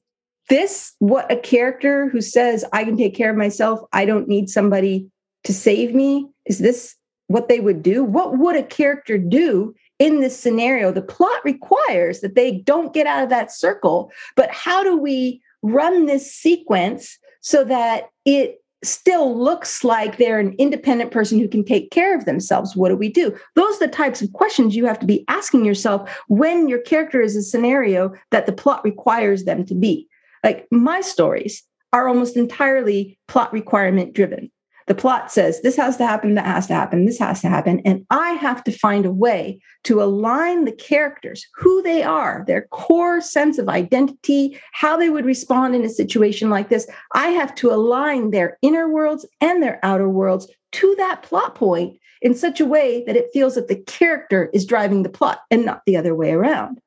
[0.49, 4.49] this what a character who says, I can take care of myself, I don't need
[4.49, 5.11] somebody
[5.45, 6.29] to save me?
[6.47, 6.95] Is this
[7.29, 8.05] what they would do?
[8.05, 13.07] What would a character do in this scenario, the plot requires that they don't get
[13.07, 14.13] out of that circle.
[14.37, 20.55] But how do we run this sequence so that it still looks like they're an
[20.59, 22.77] independent person who can take care of themselves?
[22.77, 23.37] What do we do?
[23.57, 27.21] Those are the types of questions you have to be asking yourself when your character
[27.21, 30.09] is a scenario that the plot requires them to be.
[30.45, 34.53] Like my stories are almost entirely plot requirement driven.
[34.89, 37.81] The plot says this has to happen, that has to happen, this has to happen.
[37.85, 42.63] And I have to find a way to align the characters, who they are, their
[42.71, 46.89] core sense of identity, how they would respond in a situation like this.
[47.15, 51.99] I have to align their inner worlds and their outer worlds to that plot point
[52.23, 55.67] in such a way that it feels that the character is driving the plot and
[55.67, 56.81] not the other way around.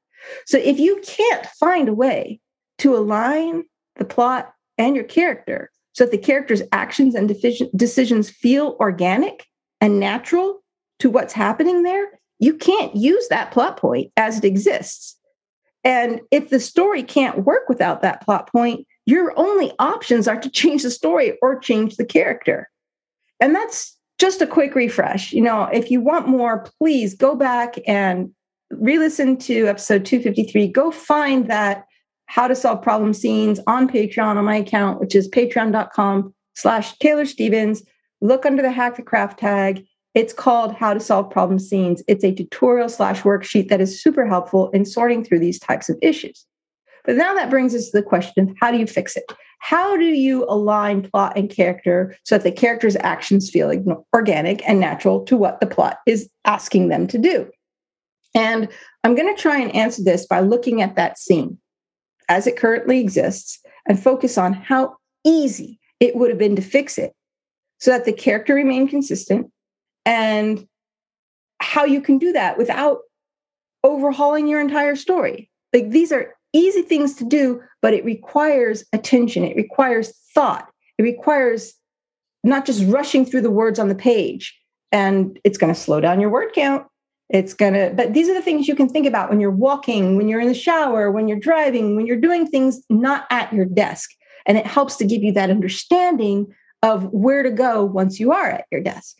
[0.47, 2.39] So if you can't find a way
[2.79, 3.63] to align
[3.97, 7.27] the plot and your character, so that the character's actions and
[7.75, 9.45] decisions feel organic
[9.79, 10.63] and natural
[10.99, 12.07] to what's happening there,
[12.39, 15.17] you can't use that plot point as it exists.
[15.83, 20.49] And if the story can't work without that plot point, your only options are to
[20.51, 22.69] change the story or change the character.
[23.39, 25.33] And that's just a quick refresh.
[25.33, 28.29] You know, if you want more, please go back and
[28.69, 30.67] re listen to episode 253.
[30.67, 31.85] Go find that
[32.31, 37.25] how to solve problem scenes on Patreon on my account, which is patreon.com slash Taylor
[37.25, 37.83] Stevens.
[38.21, 39.85] Look under the hack the craft tag.
[40.13, 42.01] It's called How to Solve Problem Scenes.
[42.07, 45.97] It's a tutorial slash worksheet that is super helpful in sorting through these types of
[46.01, 46.45] issues.
[47.03, 49.29] But now that brings us to the question how do you fix it?
[49.59, 53.73] How do you align plot and character so that the character's actions feel
[54.13, 57.51] organic and natural to what the plot is asking them to do?
[58.33, 58.69] And
[59.03, 61.57] I'm going to try and answer this by looking at that scene
[62.31, 66.97] as it currently exists and focus on how easy it would have been to fix
[66.97, 67.13] it
[67.79, 69.51] so that the character remained consistent
[70.05, 70.65] and
[71.59, 72.99] how you can do that without
[73.83, 75.51] overhauling your entire story.
[75.73, 81.03] Like these are easy things to do, but it requires attention, it requires thought, it
[81.03, 81.73] requires
[82.45, 84.57] not just rushing through the words on the page.
[84.93, 86.85] And it's going to slow down your word count.
[87.31, 90.17] It's going to, but these are the things you can think about when you're walking,
[90.17, 93.65] when you're in the shower, when you're driving, when you're doing things not at your
[93.65, 94.11] desk.
[94.45, 96.53] And it helps to give you that understanding
[96.83, 99.17] of where to go once you are at your desk.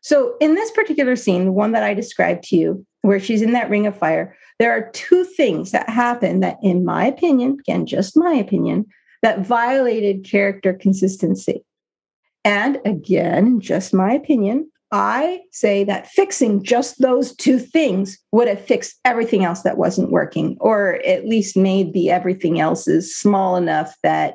[0.00, 3.52] So, in this particular scene, the one that I described to you, where she's in
[3.52, 7.86] that ring of fire, there are two things that happen that, in my opinion, again,
[7.86, 8.86] just my opinion,
[9.22, 11.64] that violated character consistency.
[12.44, 18.64] And again, just my opinion, I say that fixing just those two things would have
[18.64, 23.56] fixed everything else that wasn't working, or at least made the everything else is small
[23.56, 24.34] enough that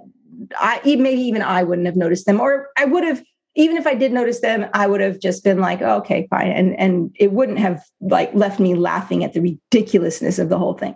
[0.57, 3.23] I maybe even I wouldn't have noticed them, or I would have
[3.55, 6.51] even if I did notice them, I would have just been like, oh, okay, fine,
[6.51, 10.73] and and it wouldn't have like left me laughing at the ridiculousness of the whole
[10.73, 10.95] thing.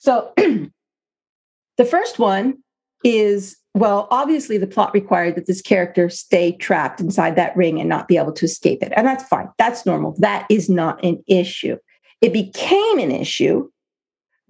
[0.00, 2.58] So the first one
[3.04, 7.88] is well, obviously, the plot required that this character stay trapped inside that ring and
[7.88, 8.92] not be able to escape it.
[8.96, 9.48] And that's fine.
[9.58, 10.16] That's normal.
[10.18, 11.76] That is not an issue.
[12.20, 13.68] It became an issue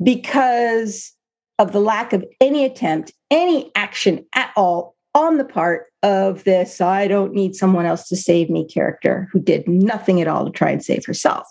[0.02, 1.12] because
[1.58, 6.80] of the lack of any attempt, any action at all on the part of this
[6.80, 10.50] I don't need someone else to save me character who did nothing at all to
[10.50, 11.46] try and save herself.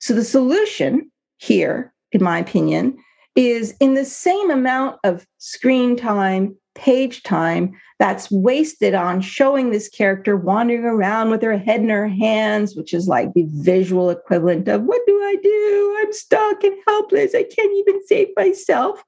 [0.00, 2.96] So the solution here, in my opinion,
[3.36, 9.88] is in the same amount of screen time page time that's wasted on showing this
[9.88, 14.68] character wandering around with her head in her hands, which is like the visual equivalent
[14.68, 15.96] of what do I do?
[16.00, 17.34] I'm stuck and helpless.
[17.34, 19.02] I can't even save myself.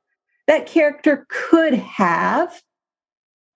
[0.47, 2.61] That character could have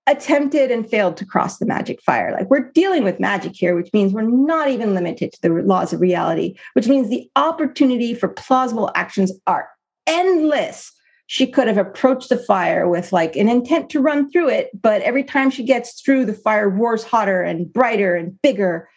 [0.06, 2.32] attempted and failed to cross the magic fire.
[2.32, 5.92] Like we're dealing with magic here, which means we're not even limited to the laws
[5.92, 9.68] of reality, which means the opportunity for plausible actions are
[10.06, 10.92] endless
[11.26, 15.02] she could have approached the fire with like an intent to run through it, but
[15.02, 18.88] every time she gets through, the fire roars hotter and brighter and bigger.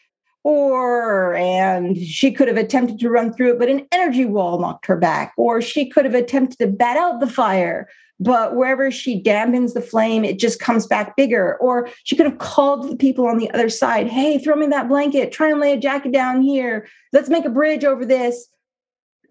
[0.44, 4.86] Or, and she could have attempted to run through it, but an energy wall knocked
[4.86, 5.34] her back.
[5.38, 9.82] Or she could have attempted to bat out the fire, but wherever she dampens the
[9.82, 11.58] flame, it just comes back bigger.
[11.58, 14.88] Or she could have called the people on the other side, hey, throw me that
[14.88, 18.48] blanket, try and lay a jacket down here, let's make a bridge over this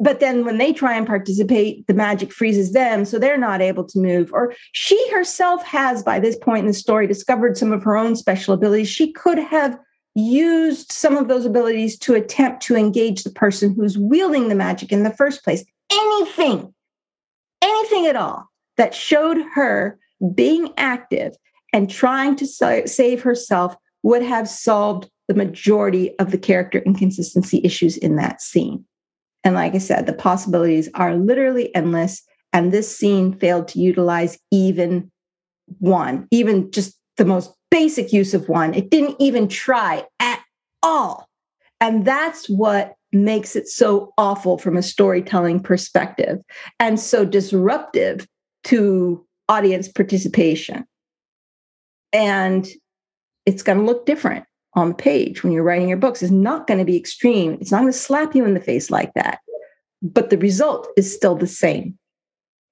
[0.01, 3.85] but then when they try and participate the magic freezes them so they're not able
[3.85, 4.33] to move.
[4.33, 8.17] Or she herself has by this point in the story discovered some of her own
[8.17, 8.89] special abilities.
[8.89, 9.79] She could have
[10.15, 14.93] used some of those abilities to attempt to engage the person who's wielding the magic
[14.93, 15.65] in the first place.
[15.91, 16.73] Anything
[17.63, 19.99] anything at all that showed her
[20.35, 21.35] being active
[21.73, 22.47] and trying to
[22.87, 28.85] save herself would have solved the majority of the character inconsistency issues in that scene
[29.49, 32.23] and like I said, the possibilities are literally endless.
[32.53, 35.11] And this scene failed to utilize even
[35.79, 38.75] one, even just the most basic use of one.
[38.75, 40.43] It didn't even try at
[40.83, 41.27] all.
[41.81, 46.41] And that's what makes it so awful from a storytelling perspective
[46.79, 48.29] and so disruptive
[48.65, 50.85] to audience participation.
[52.13, 52.69] And
[53.47, 54.45] it's going to look different
[54.79, 57.59] on the page when you're writing your books is not going to be extreme.
[57.61, 59.41] It's not going to slap you in the face like that.
[60.03, 61.99] But the result is still the same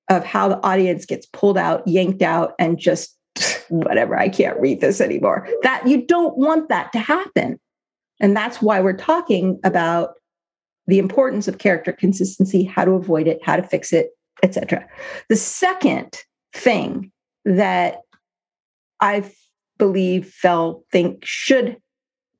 [0.09, 3.17] of how the audience gets pulled out, yanked out, and just
[3.69, 5.49] whatever, I can't read this anymore.
[5.63, 7.59] That you don't want that to happen.
[8.21, 10.15] And that's why we're talking about
[10.87, 14.11] the importance of character consistency, how to avoid it, how to fix it,
[14.43, 14.87] etc.
[15.29, 16.17] The second
[16.53, 17.11] thing
[17.45, 17.99] that
[19.01, 19.29] I
[19.79, 21.77] believe fell think should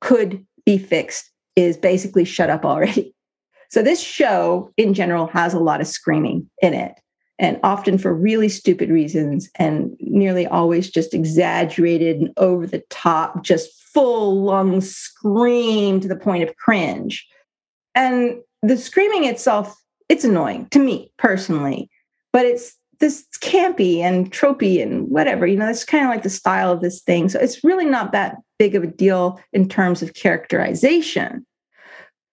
[0.01, 3.13] could be fixed is basically shut up already.
[3.69, 6.93] So this show in general has a lot of screaming in it
[7.37, 13.43] and often for really stupid reasons and nearly always just exaggerated and over the top
[13.43, 17.27] just full lung scream to the point of cringe.
[17.93, 19.75] And the screaming itself
[20.09, 21.89] it's annoying to me personally,
[22.31, 26.29] but it's this campy and tropey and whatever, you know, it's kind of like the
[26.29, 27.29] style of this thing.
[27.29, 31.45] So it's really not that big of a deal in terms of characterization.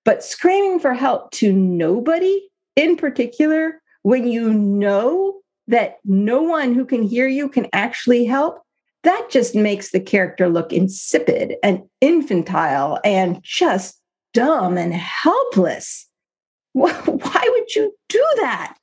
[0.04, 6.84] But screaming for help to nobody in particular, when you know that no one who
[6.84, 8.60] can hear you can actually help,
[9.04, 14.00] that just makes the character look insipid and infantile and just
[14.32, 16.06] dumb and helpless.
[16.72, 18.76] Why would you do that?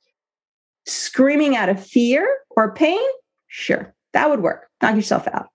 [0.86, 3.00] Screaming out of fear or pain?
[3.48, 4.68] Sure, that would work.
[4.80, 5.48] Knock yourself out.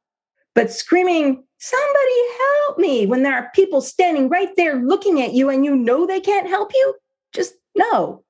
[0.53, 5.49] But screaming, somebody help me, when there are people standing right there looking at you
[5.49, 6.95] and you know they can't help you,
[7.33, 8.23] just no.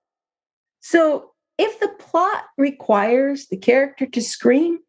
[0.81, 4.79] So if the plot requires the character to scream,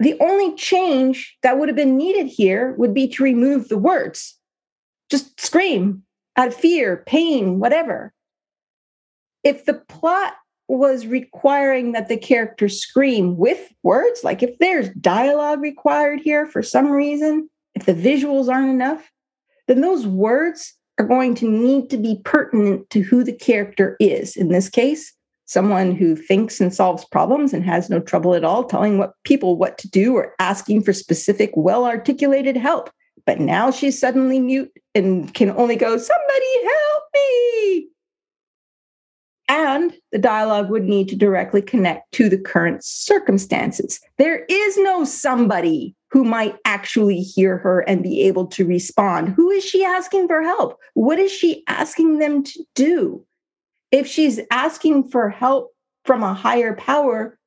[0.00, 4.36] the only change that would have been needed here would be to remove the words.
[5.10, 6.04] Just scream
[6.36, 8.12] out of fear, pain, whatever.
[9.42, 10.34] If the plot
[10.68, 14.22] was requiring that the character scream with words.
[14.22, 19.10] Like if there's dialogue required here for some reason, if the visuals aren't enough,
[19.66, 24.36] then those words are going to need to be pertinent to who the character is.
[24.36, 25.12] In this case,
[25.48, 29.56] someone who thinks and solves problems and has no trouble at all telling what people
[29.56, 32.90] what to do or asking for specific well articulated help
[33.26, 37.88] but now she's suddenly mute and can only go somebody help me
[39.48, 45.04] and the dialogue would need to directly connect to the current circumstances there is no
[45.04, 50.26] somebody who might actually hear her and be able to respond who is she asking
[50.26, 53.24] for help what is she asking them to do
[53.90, 55.72] if she's asking for help
[56.04, 57.38] from a higher power,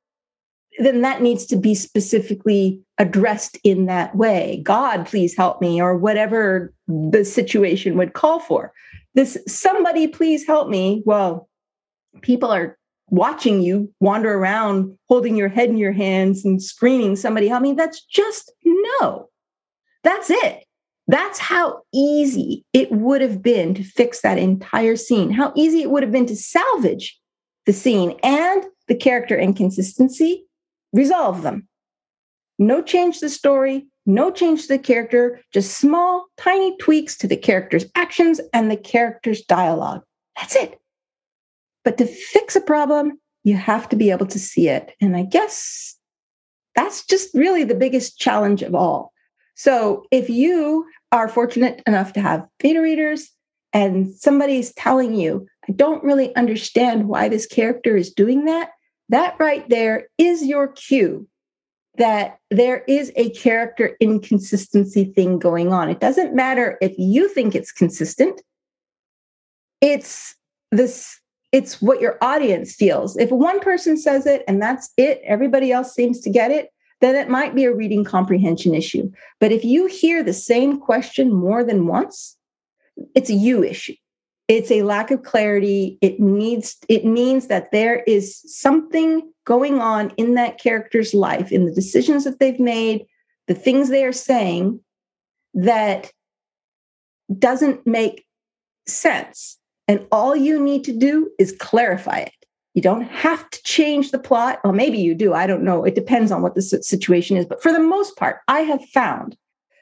[0.78, 4.60] then that needs to be specifically addressed in that way.
[4.64, 8.72] God, please help me, or whatever the situation would call for.
[9.14, 11.02] This somebody, please help me.
[11.04, 11.48] Well,
[12.20, 17.48] people are watching you wander around holding your head in your hands and screaming, somebody
[17.48, 17.72] help me.
[17.72, 19.28] That's just no.
[20.02, 20.64] That's it.
[21.08, 25.90] That's how easy it would have been to fix that entire scene, how easy it
[25.90, 27.18] would have been to salvage
[27.66, 30.46] the scene and the character inconsistency,
[30.92, 31.68] resolve them.
[32.58, 37.36] No change the story, no change to the character, just small, tiny tweaks to the
[37.36, 40.02] character's actions and the character's dialogue.
[40.36, 40.80] That's it.
[41.84, 44.92] But to fix a problem, you have to be able to see it.
[45.00, 45.96] And I guess
[46.76, 49.12] that's just really the biggest challenge of all
[49.54, 53.30] so if you are fortunate enough to have beta readers
[53.72, 58.70] and somebody's telling you, I don't really understand why this character is doing that,
[59.08, 61.28] that right there is your cue
[61.98, 65.90] that there is a character inconsistency thing going on.
[65.90, 68.40] It doesn't matter if you think it's consistent.
[69.82, 70.34] It's
[70.70, 71.20] this
[71.52, 73.16] it's what your audience feels.
[73.16, 77.14] If one person says it and that's it, everybody else seems to get it, then
[77.14, 79.10] it might be a reading comprehension issue.
[79.38, 82.36] But if you hear the same question more than once,
[83.14, 83.94] it's a you issue.
[84.48, 85.98] It's a lack of clarity.
[86.00, 91.64] It needs it means that there is something going on in that character's life, in
[91.64, 93.06] the decisions that they've made,
[93.48, 94.80] the things they are saying
[95.54, 96.12] that
[97.38, 98.24] doesn't make
[98.86, 99.58] sense.
[99.88, 102.32] And all you need to do is clarify it.
[102.74, 104.60] You don't have to change the plot.
[104.64, 105.34] Well, maybe you do.
[105.34, 105.84] I don't know.
[105.84, 107.44] It depends on what the situation is.
[107.44, 109.36] But for the most part, I have found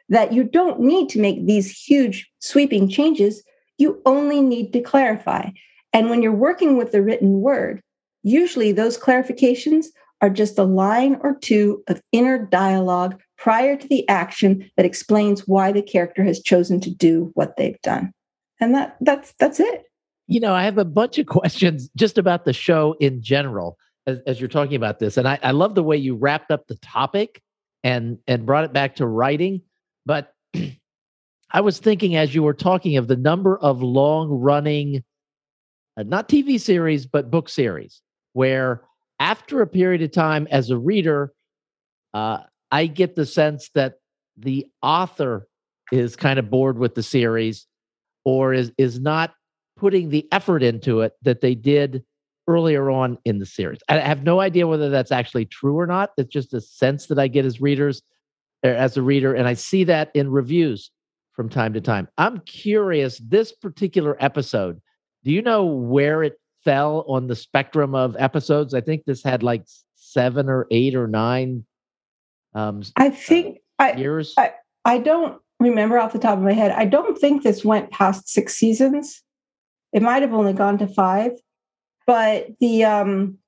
[0.08, 3.44] that you don't need to make these huge sweeping changes.
[3.78, 5.50] You only need to clarify.
[5.92, 7.80] And when you're working with the written word,
[8.22, 9.86] usually those clarifications
[10.20, 15.46] are just a line or two of inner dialogue prior to the action that explains
[15.46, 18.12] why the character has chosen to do what they've done.
[18.60, 19.84] And that that's that's it
[20.30, 23.76] you know, I have a bunch of questions just about the show in general
[24.06, 25.18] as, as you're talking about this.
[25.18, 27.42] And I, I love the way you wrapped up the topic
[27.82, 29.60] and and brought it back to writing.
[30.06, 30.32] But
[31.50, 35.02] I was thinking as you were talking of the number of long running,
[35.96, 38.00] uh, not TV series, but book series,
[38.32, 38.82] where
[39.18, 41.32] after a period of time as a reader,
[42.14, 42.38] uh,
[42.70, 43.94] I get the sense that
[44.36, 45.48] the author
[45.90, 47.66] is kind of bored with the series
[48.24, 49.34] or is is not
[49.80, 52.04] putting the effort into it that they did
[52.46, 53.78] earlier on in the series.
[53.88, 56.10] I have no idea whether that's actually true or not.
[56.18, 58.02] It's just a sense that I get as readers,
[58.64, 60.90] er, as a reader, and I see that in reviews
[61.32, 62.08] from time to time.
[62.18, 63.18] I'm curious.
[63.24, 64.82] This particular episode,
[65.24, 68.74] do you know where it fell on the spectrum of episodes?
[68.74, 69.62] I think this had like
[69.94, 71.64] seven or eight or nine.
[72.54, 74.34] Um, I think uh, years.
[74.36, 74.52] I,
[74.84, 76.72] I don't remember off the top of my head.
[76.72, 79.22] I don't think this went past six seasons.
[79.92, 81.32] It might have only gone to five,
[82.06, 83.38] but the um,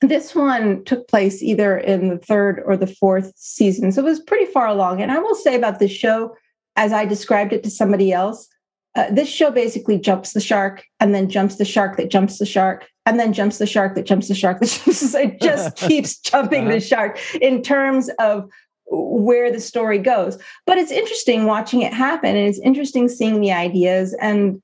[0.00, 4.20] this one took place either in the third or the fourth season, so it was
[4.20, 5.00] pretty far along.
[5.00, 6.34] And I will say about this show,
[6.76, 8.48] as I described it to somebody else,
[8.96, 12.46] uh, this show basically jumps the shark and then jumps the shark that jumps the
[12.46, 15.76] shark and then jumps the shark that jumps the shark that jumps, the it just
[15.88, 16.74] keeps jumping uh-huh.
[16.74, 18.48] the shark in terms of
[18.86, 20.38] where the story goes.
[20.66, 24.14] But it's interesting watching it happen, and it's interesting seeing the ideas.
[24.20, 24.62] And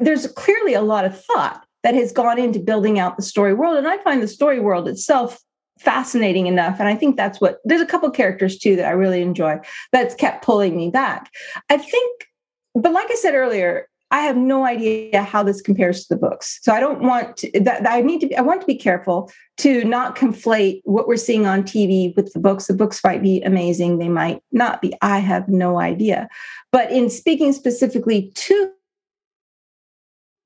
[0.00, 3.76] there's clearly a lot of thought that has gone into building out the story world.
[3.76, 5.38] And I find the story world itself
[5.78, 6.78] fascinating enough.
[6.80, 9.58] And I think that's what there's a couple characters too that I really enjoy
[9.92, 11.30] that's kept pulling me back.
[11.70, 12.26] I think,
[12.74, 16.58] but like I said earlier, I have no idea how this compares to the books.
[16.62, 19.84] So I don't want to, that, I need to, I want to be careful to
[19.84, 22.66] not conflate what we're seeing on TV with the books.
[22.66, 23.98] The books might be amazing.
[23.98, 24.94] They might not be.
[25.02, 26.26] I have no idea.
[26.72, 28.72] But in speaking specifically to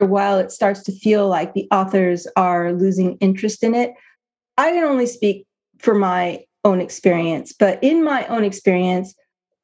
[0.04, 3.92] while it starts to feel like the authors are losing interest in it,
[4.58, 5.46] I can only speak
[5.78, 7.52] for my own experience.
[7.52, 9.14] But in my own experience,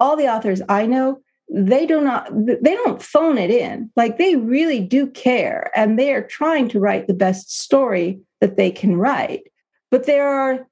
[0.00, 1.20] all the authors I know
[1.50, 6.12] they do not they don't phone it in like they really do care and they
[6.12, 9.44] are trying to write the best story that they can write
[9.90, 10.66] but there are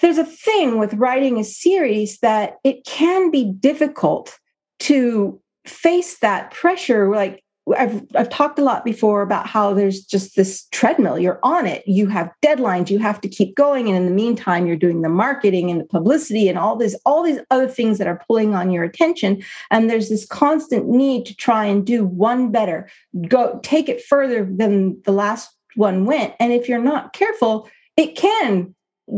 [0.00, 4.38] there's a thing with writing a series that it can be difficult
[4.78, 10.36] to face that pressure like I've I've talked a lot before about how there's just
[10.36, 11.18] this treadmill.
[11.18, 11.82] You're on it.
[11.86, 12.90] You have deadlines.
[12.90, 15.86] You have to keep going, and in the meantime, you're doing the marketing and the
[15.86, 19.42] publicity and all this all these other things that are pulling on your attention.
[19.70, 22.88] And there's this constant need to try and do one better,
[23.28, 26.34] go take it further than the last one went.
[26.38, 28.74] And if you're not careful, it can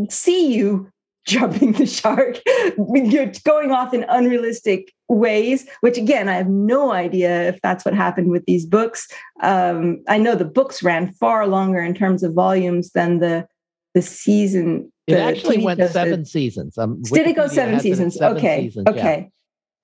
[0.08, 0.90] see you
[1.28, 2.40] jumping the shark,
[2.94, 7.94] you're going off in unrealistic ways, which again, I have no idea if that's what
[7.94, 9.08] happened with these books.
[9.42, 13.46] Um, I know the books ran far longer in terms of volumes than the
[13.94, 14.92] the season.
[15.06, 16.28] It actually TV went seven did.
[16.28, 16.78] seasons.
[16.78, 18.16] Um, did it go seven seasons?
[18.16, 18.64] Seven okay.
[18.64, 19.30] Seasons, okay.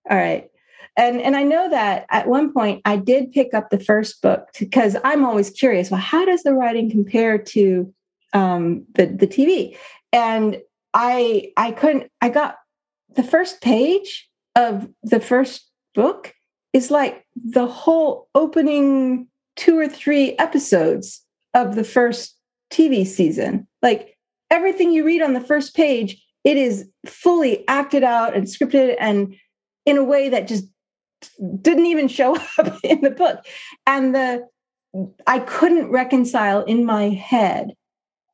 [0.06, 0.12] Yeah.
[0.12, 0.48] All right.
[0.96, 4.48] And and I know that at one point I did pick up the first book
[4.60, 5.90] because I'm always curious.
[5.90, 7.92] Well, how does the writing compare to
[8.32, 9.76] um, the the TV?
[10.12, 10.60] And
[10.94, 12.56] I I couldn't I got
[13.14, 16.34] the first page of the first book
[16.72, 21.22] is like the whole opening two or three episodes
[21.54, 22.36] of the first
[22.70, 23.66] TV season.
[23.82, 24.16] Like
[24.50, 29.34] everything you read on the first page, it is fully acted out and scripted and
[29.84, 30.64] in a way that just
[31.60, 33.44] didn't even show up in the book.
[33.86, 34.46] And the
[35.26, 37.72] I couldn't reconcile in my head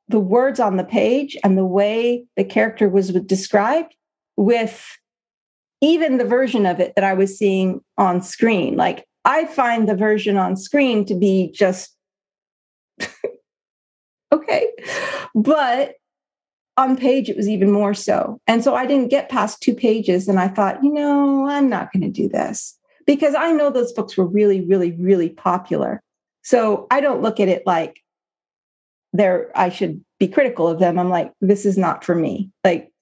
[0.09, 3.95] the words on the page and the way the character was described
[4.37, 4.97] with
[5.81, 8.77] even the version of it that I was seeing on screen.
[8.77, 11.95] Like I find the version on screen to be just
[14.33, 14.73] okay.
[15.35, 15.95] But
[16.77, 18.41] on page, it was even more so.
[18.47, 21.93] And so I didn't get past two pages and I thought, you know, I'm not
[21.93, 26.01] going to do this because I know those books were really, really, really popular.
[26.43, 28.01] So I don't look at it like,
[29.13, 30.99] they're I should be critical of them.
[30.99, 32.51] I'm like, this is not for me.
[32.65, 32.93] Like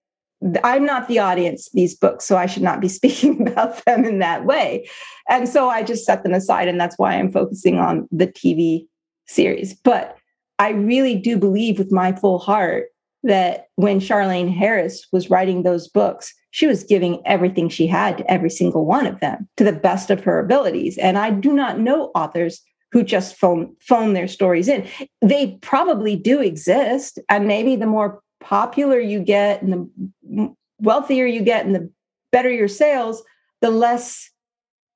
[0.62, 4.18] I'm not the audience these books, so I should not be speaking about them in
[4.20, 4.88] that way.
[5.28, 8.86] And so I just set them aside, and that's why I'm focusing on the TV
[9.26, 9.74] series.
[9.74, 10.16] But
[10.58, 12.86] I really do believe with my full heart
[13.22, 18.30] that when Charlaine Harris was writing those books, she was giving everything she had to
[18.30, 20.96] every single one of them to the best of her abilities.
[20.98, 22.62] And I do not know authors
[22.92, 24.86] who just phone phone their stories in.
[25.22, 31.42] They probably do exist, and maybe the more popular you get and the wealthier you
[31.42, 31.90] get and the
[32.32, 33.22] better your sales,
[33.60, 34.30] the less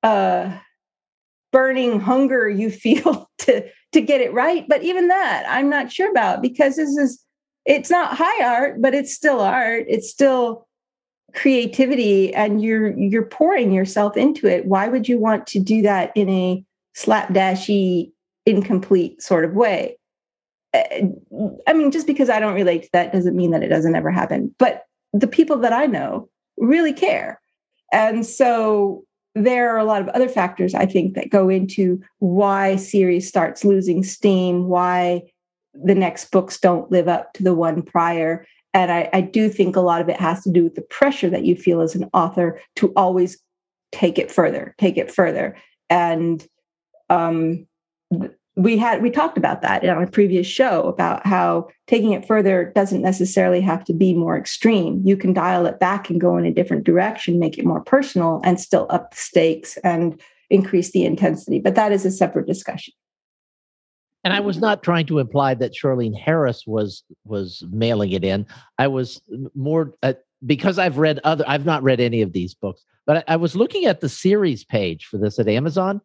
[0.03, 0.57] uh,
[1.53, 4.67] burning hunger you feel to to get it right.
[4.69, 7.25] But even that, I'm not sure about because this is
[7.67, 9.85] it's not high art, but it's still art.
[9.89, 10.67] It's still
[11.35, 16.11] creativity and you're you're pouring yourself into it why would you want to do that
[16.17, 16.65] in a
[16.97, 18.13] slapdashy,
[18.47, 19.97] incomplete sort of way.
[20.73, 21.07] Eh,
[21.67, 24.11] I mean, just because I don't relate to that doesn't mean that it doesn't ever
[24.11, 24.55] happen.
[24.59, 27.41] But the people that I know really care.
[27.93, 32.77] And so there are a lot of other factors I think that go into why
[32.77, 35.23] series starts losing steam, why
[35.75, 38.47] the next books don't live up to the one prior.
[38.75, 41.31] And I, I do think a lot of it has to do with the pressure
[41.31, 43.39] that you feel as an author to always
[43.93, 45.57] take it further, take it further.
[45.89, 46.47] And
[47.11, 47.67] um,
[48.57, 52.73] we had we talked about that in a previous show about how taking it further
[52.75, 55.01] doesn't necessarily have to be more extreme.
[55.05, 58.41] You can dial it back and go in a different direction make it more personal
[58.45, 62.93] and still up the stakes and increase the intensity but that is a separate discussion.
[64.25, 68.47] And i was not trying to imply that charlaine harris was was mailing it in.
[68.79, 69.23] I was
[69.55, 73.35] more uh, because i've read other i've not read any of these books but I,
[73.35, 76.01] I was looking at the series page for this at amazon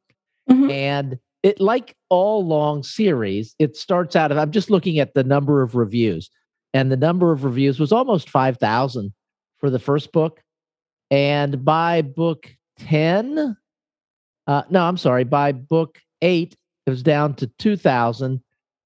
[0.50, 0.70] Mm-hmm.
[0.70, 5.24] And it, like all long series, it starts out, of, I'm just looking at the
[5.24, 6.30] number of reviews,
[6.74, 9.14] and the number of reviews was almost 5,000
[9.60, 10.41] for the first book.
[11.12, 13.56] And by book 10,
[14.48, 18.41] uh, no, I'm sorry, by book eight, it was down to 2,000.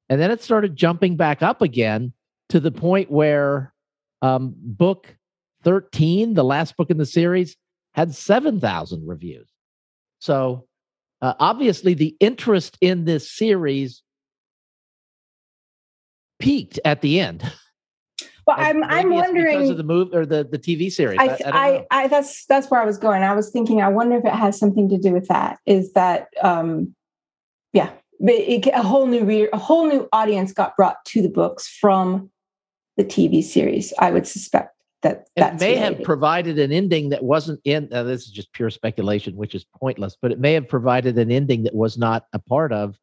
[0.10, 2.14] And then it started jumping back up again
[2.50, 3.74] to the point where
[4.22, 5.16] um, book
[5.64, 7.56] 13, the last book in the series,
[7.94, 9.50] had 7,000 reviews.
[10.20, 10.68] So
[11.22, 14.04] uh, obviously, the interest in this series
[16.40, 17.44] peaked at the end.
[18.48, 21.20] Well, I'm I'm wondering because of the move or the the TV series.
[21.20, 23.22] I, I, I, I, that's that's where I was going.
[23.22, 23.82] I was thinking.
[23.82, 25.60] I wonder if it has something to do with that.
[25.68, 26.96] Is that um,
[27.74, 31.68] yeah, it, a whole new reader, a whole new audience got brought to the books
[31.68, 32.32] from
[32.98, 33.94] the TV series.
[34.00, 34.76] I would suspect.
[35.02, 38.70] That it may have provided an ending that wasn't in uh, this is just pure
[38.70, 42.40] speculation which is pointless but it may have provided an ending that was not a
[42.40, 42.98] part of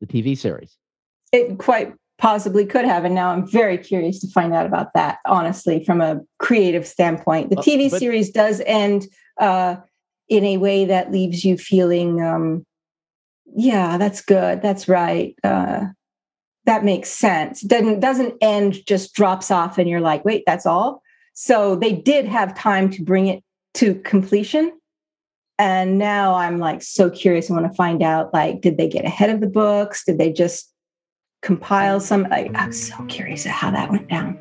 [0.00, 0.76] the tv series.
[1.32, 5.18] It quite possibly could have and now i'm very curious to find out about that
[5.26, 7.50] honestly from a creative standpoint.
[7.50, 9.06] The tv but, series does end
[9.40, 9.76] uh,
[10.28, 12.64] in a way that leaves you feeling um,
[13.54, 15.86] yeah that's good that's right uh,
[16.64, 17.60] that makes sense.
[17.60, 21.02] Doesn't doesn't end just drops off and you're like wait that's all
[21.34, 23.42] so they did have time to bring it
[23.74, 24.72] to completion.
[25.58, 27.50] And now I'm like so curious.
[27.50, 30.04] I want to find out like, did they get ahead of the books?
[30.04, 30.72] Did they just
[31.42, 32.24] compile some?
[32.24, 34.38] Like, I'm so curious at how that went down.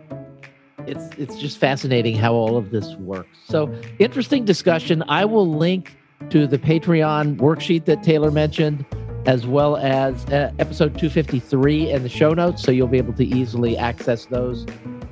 [0.87, 3.37] It's it's just fascinating how all of this works.
[3.47, 5.03] So interesting discussion.
[5.07, 5.95] I will link
[6.29, 8.85] to the Patreon worksheet that Taylor mentioned,
[9.25, 13.25] as well as uh, episode 253 and the show notes, so you'll be able to
[13.25, 14.65] easily access those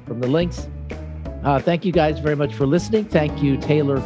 [0.07, 0.67] from the links.
[1.43, 3.05] Uh, thank you guys very much for listening.
[3.05, 4.01] Thank you, Taylor,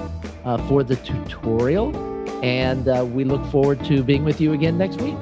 [0.45, 1.95] uh, for the tutorial.
[2.43, 5.15] And uh, we look forward to being with you again next week.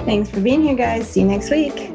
[0.00, 1.08] Thanks for being here, guys.
[1.08, 1.91] See you next week.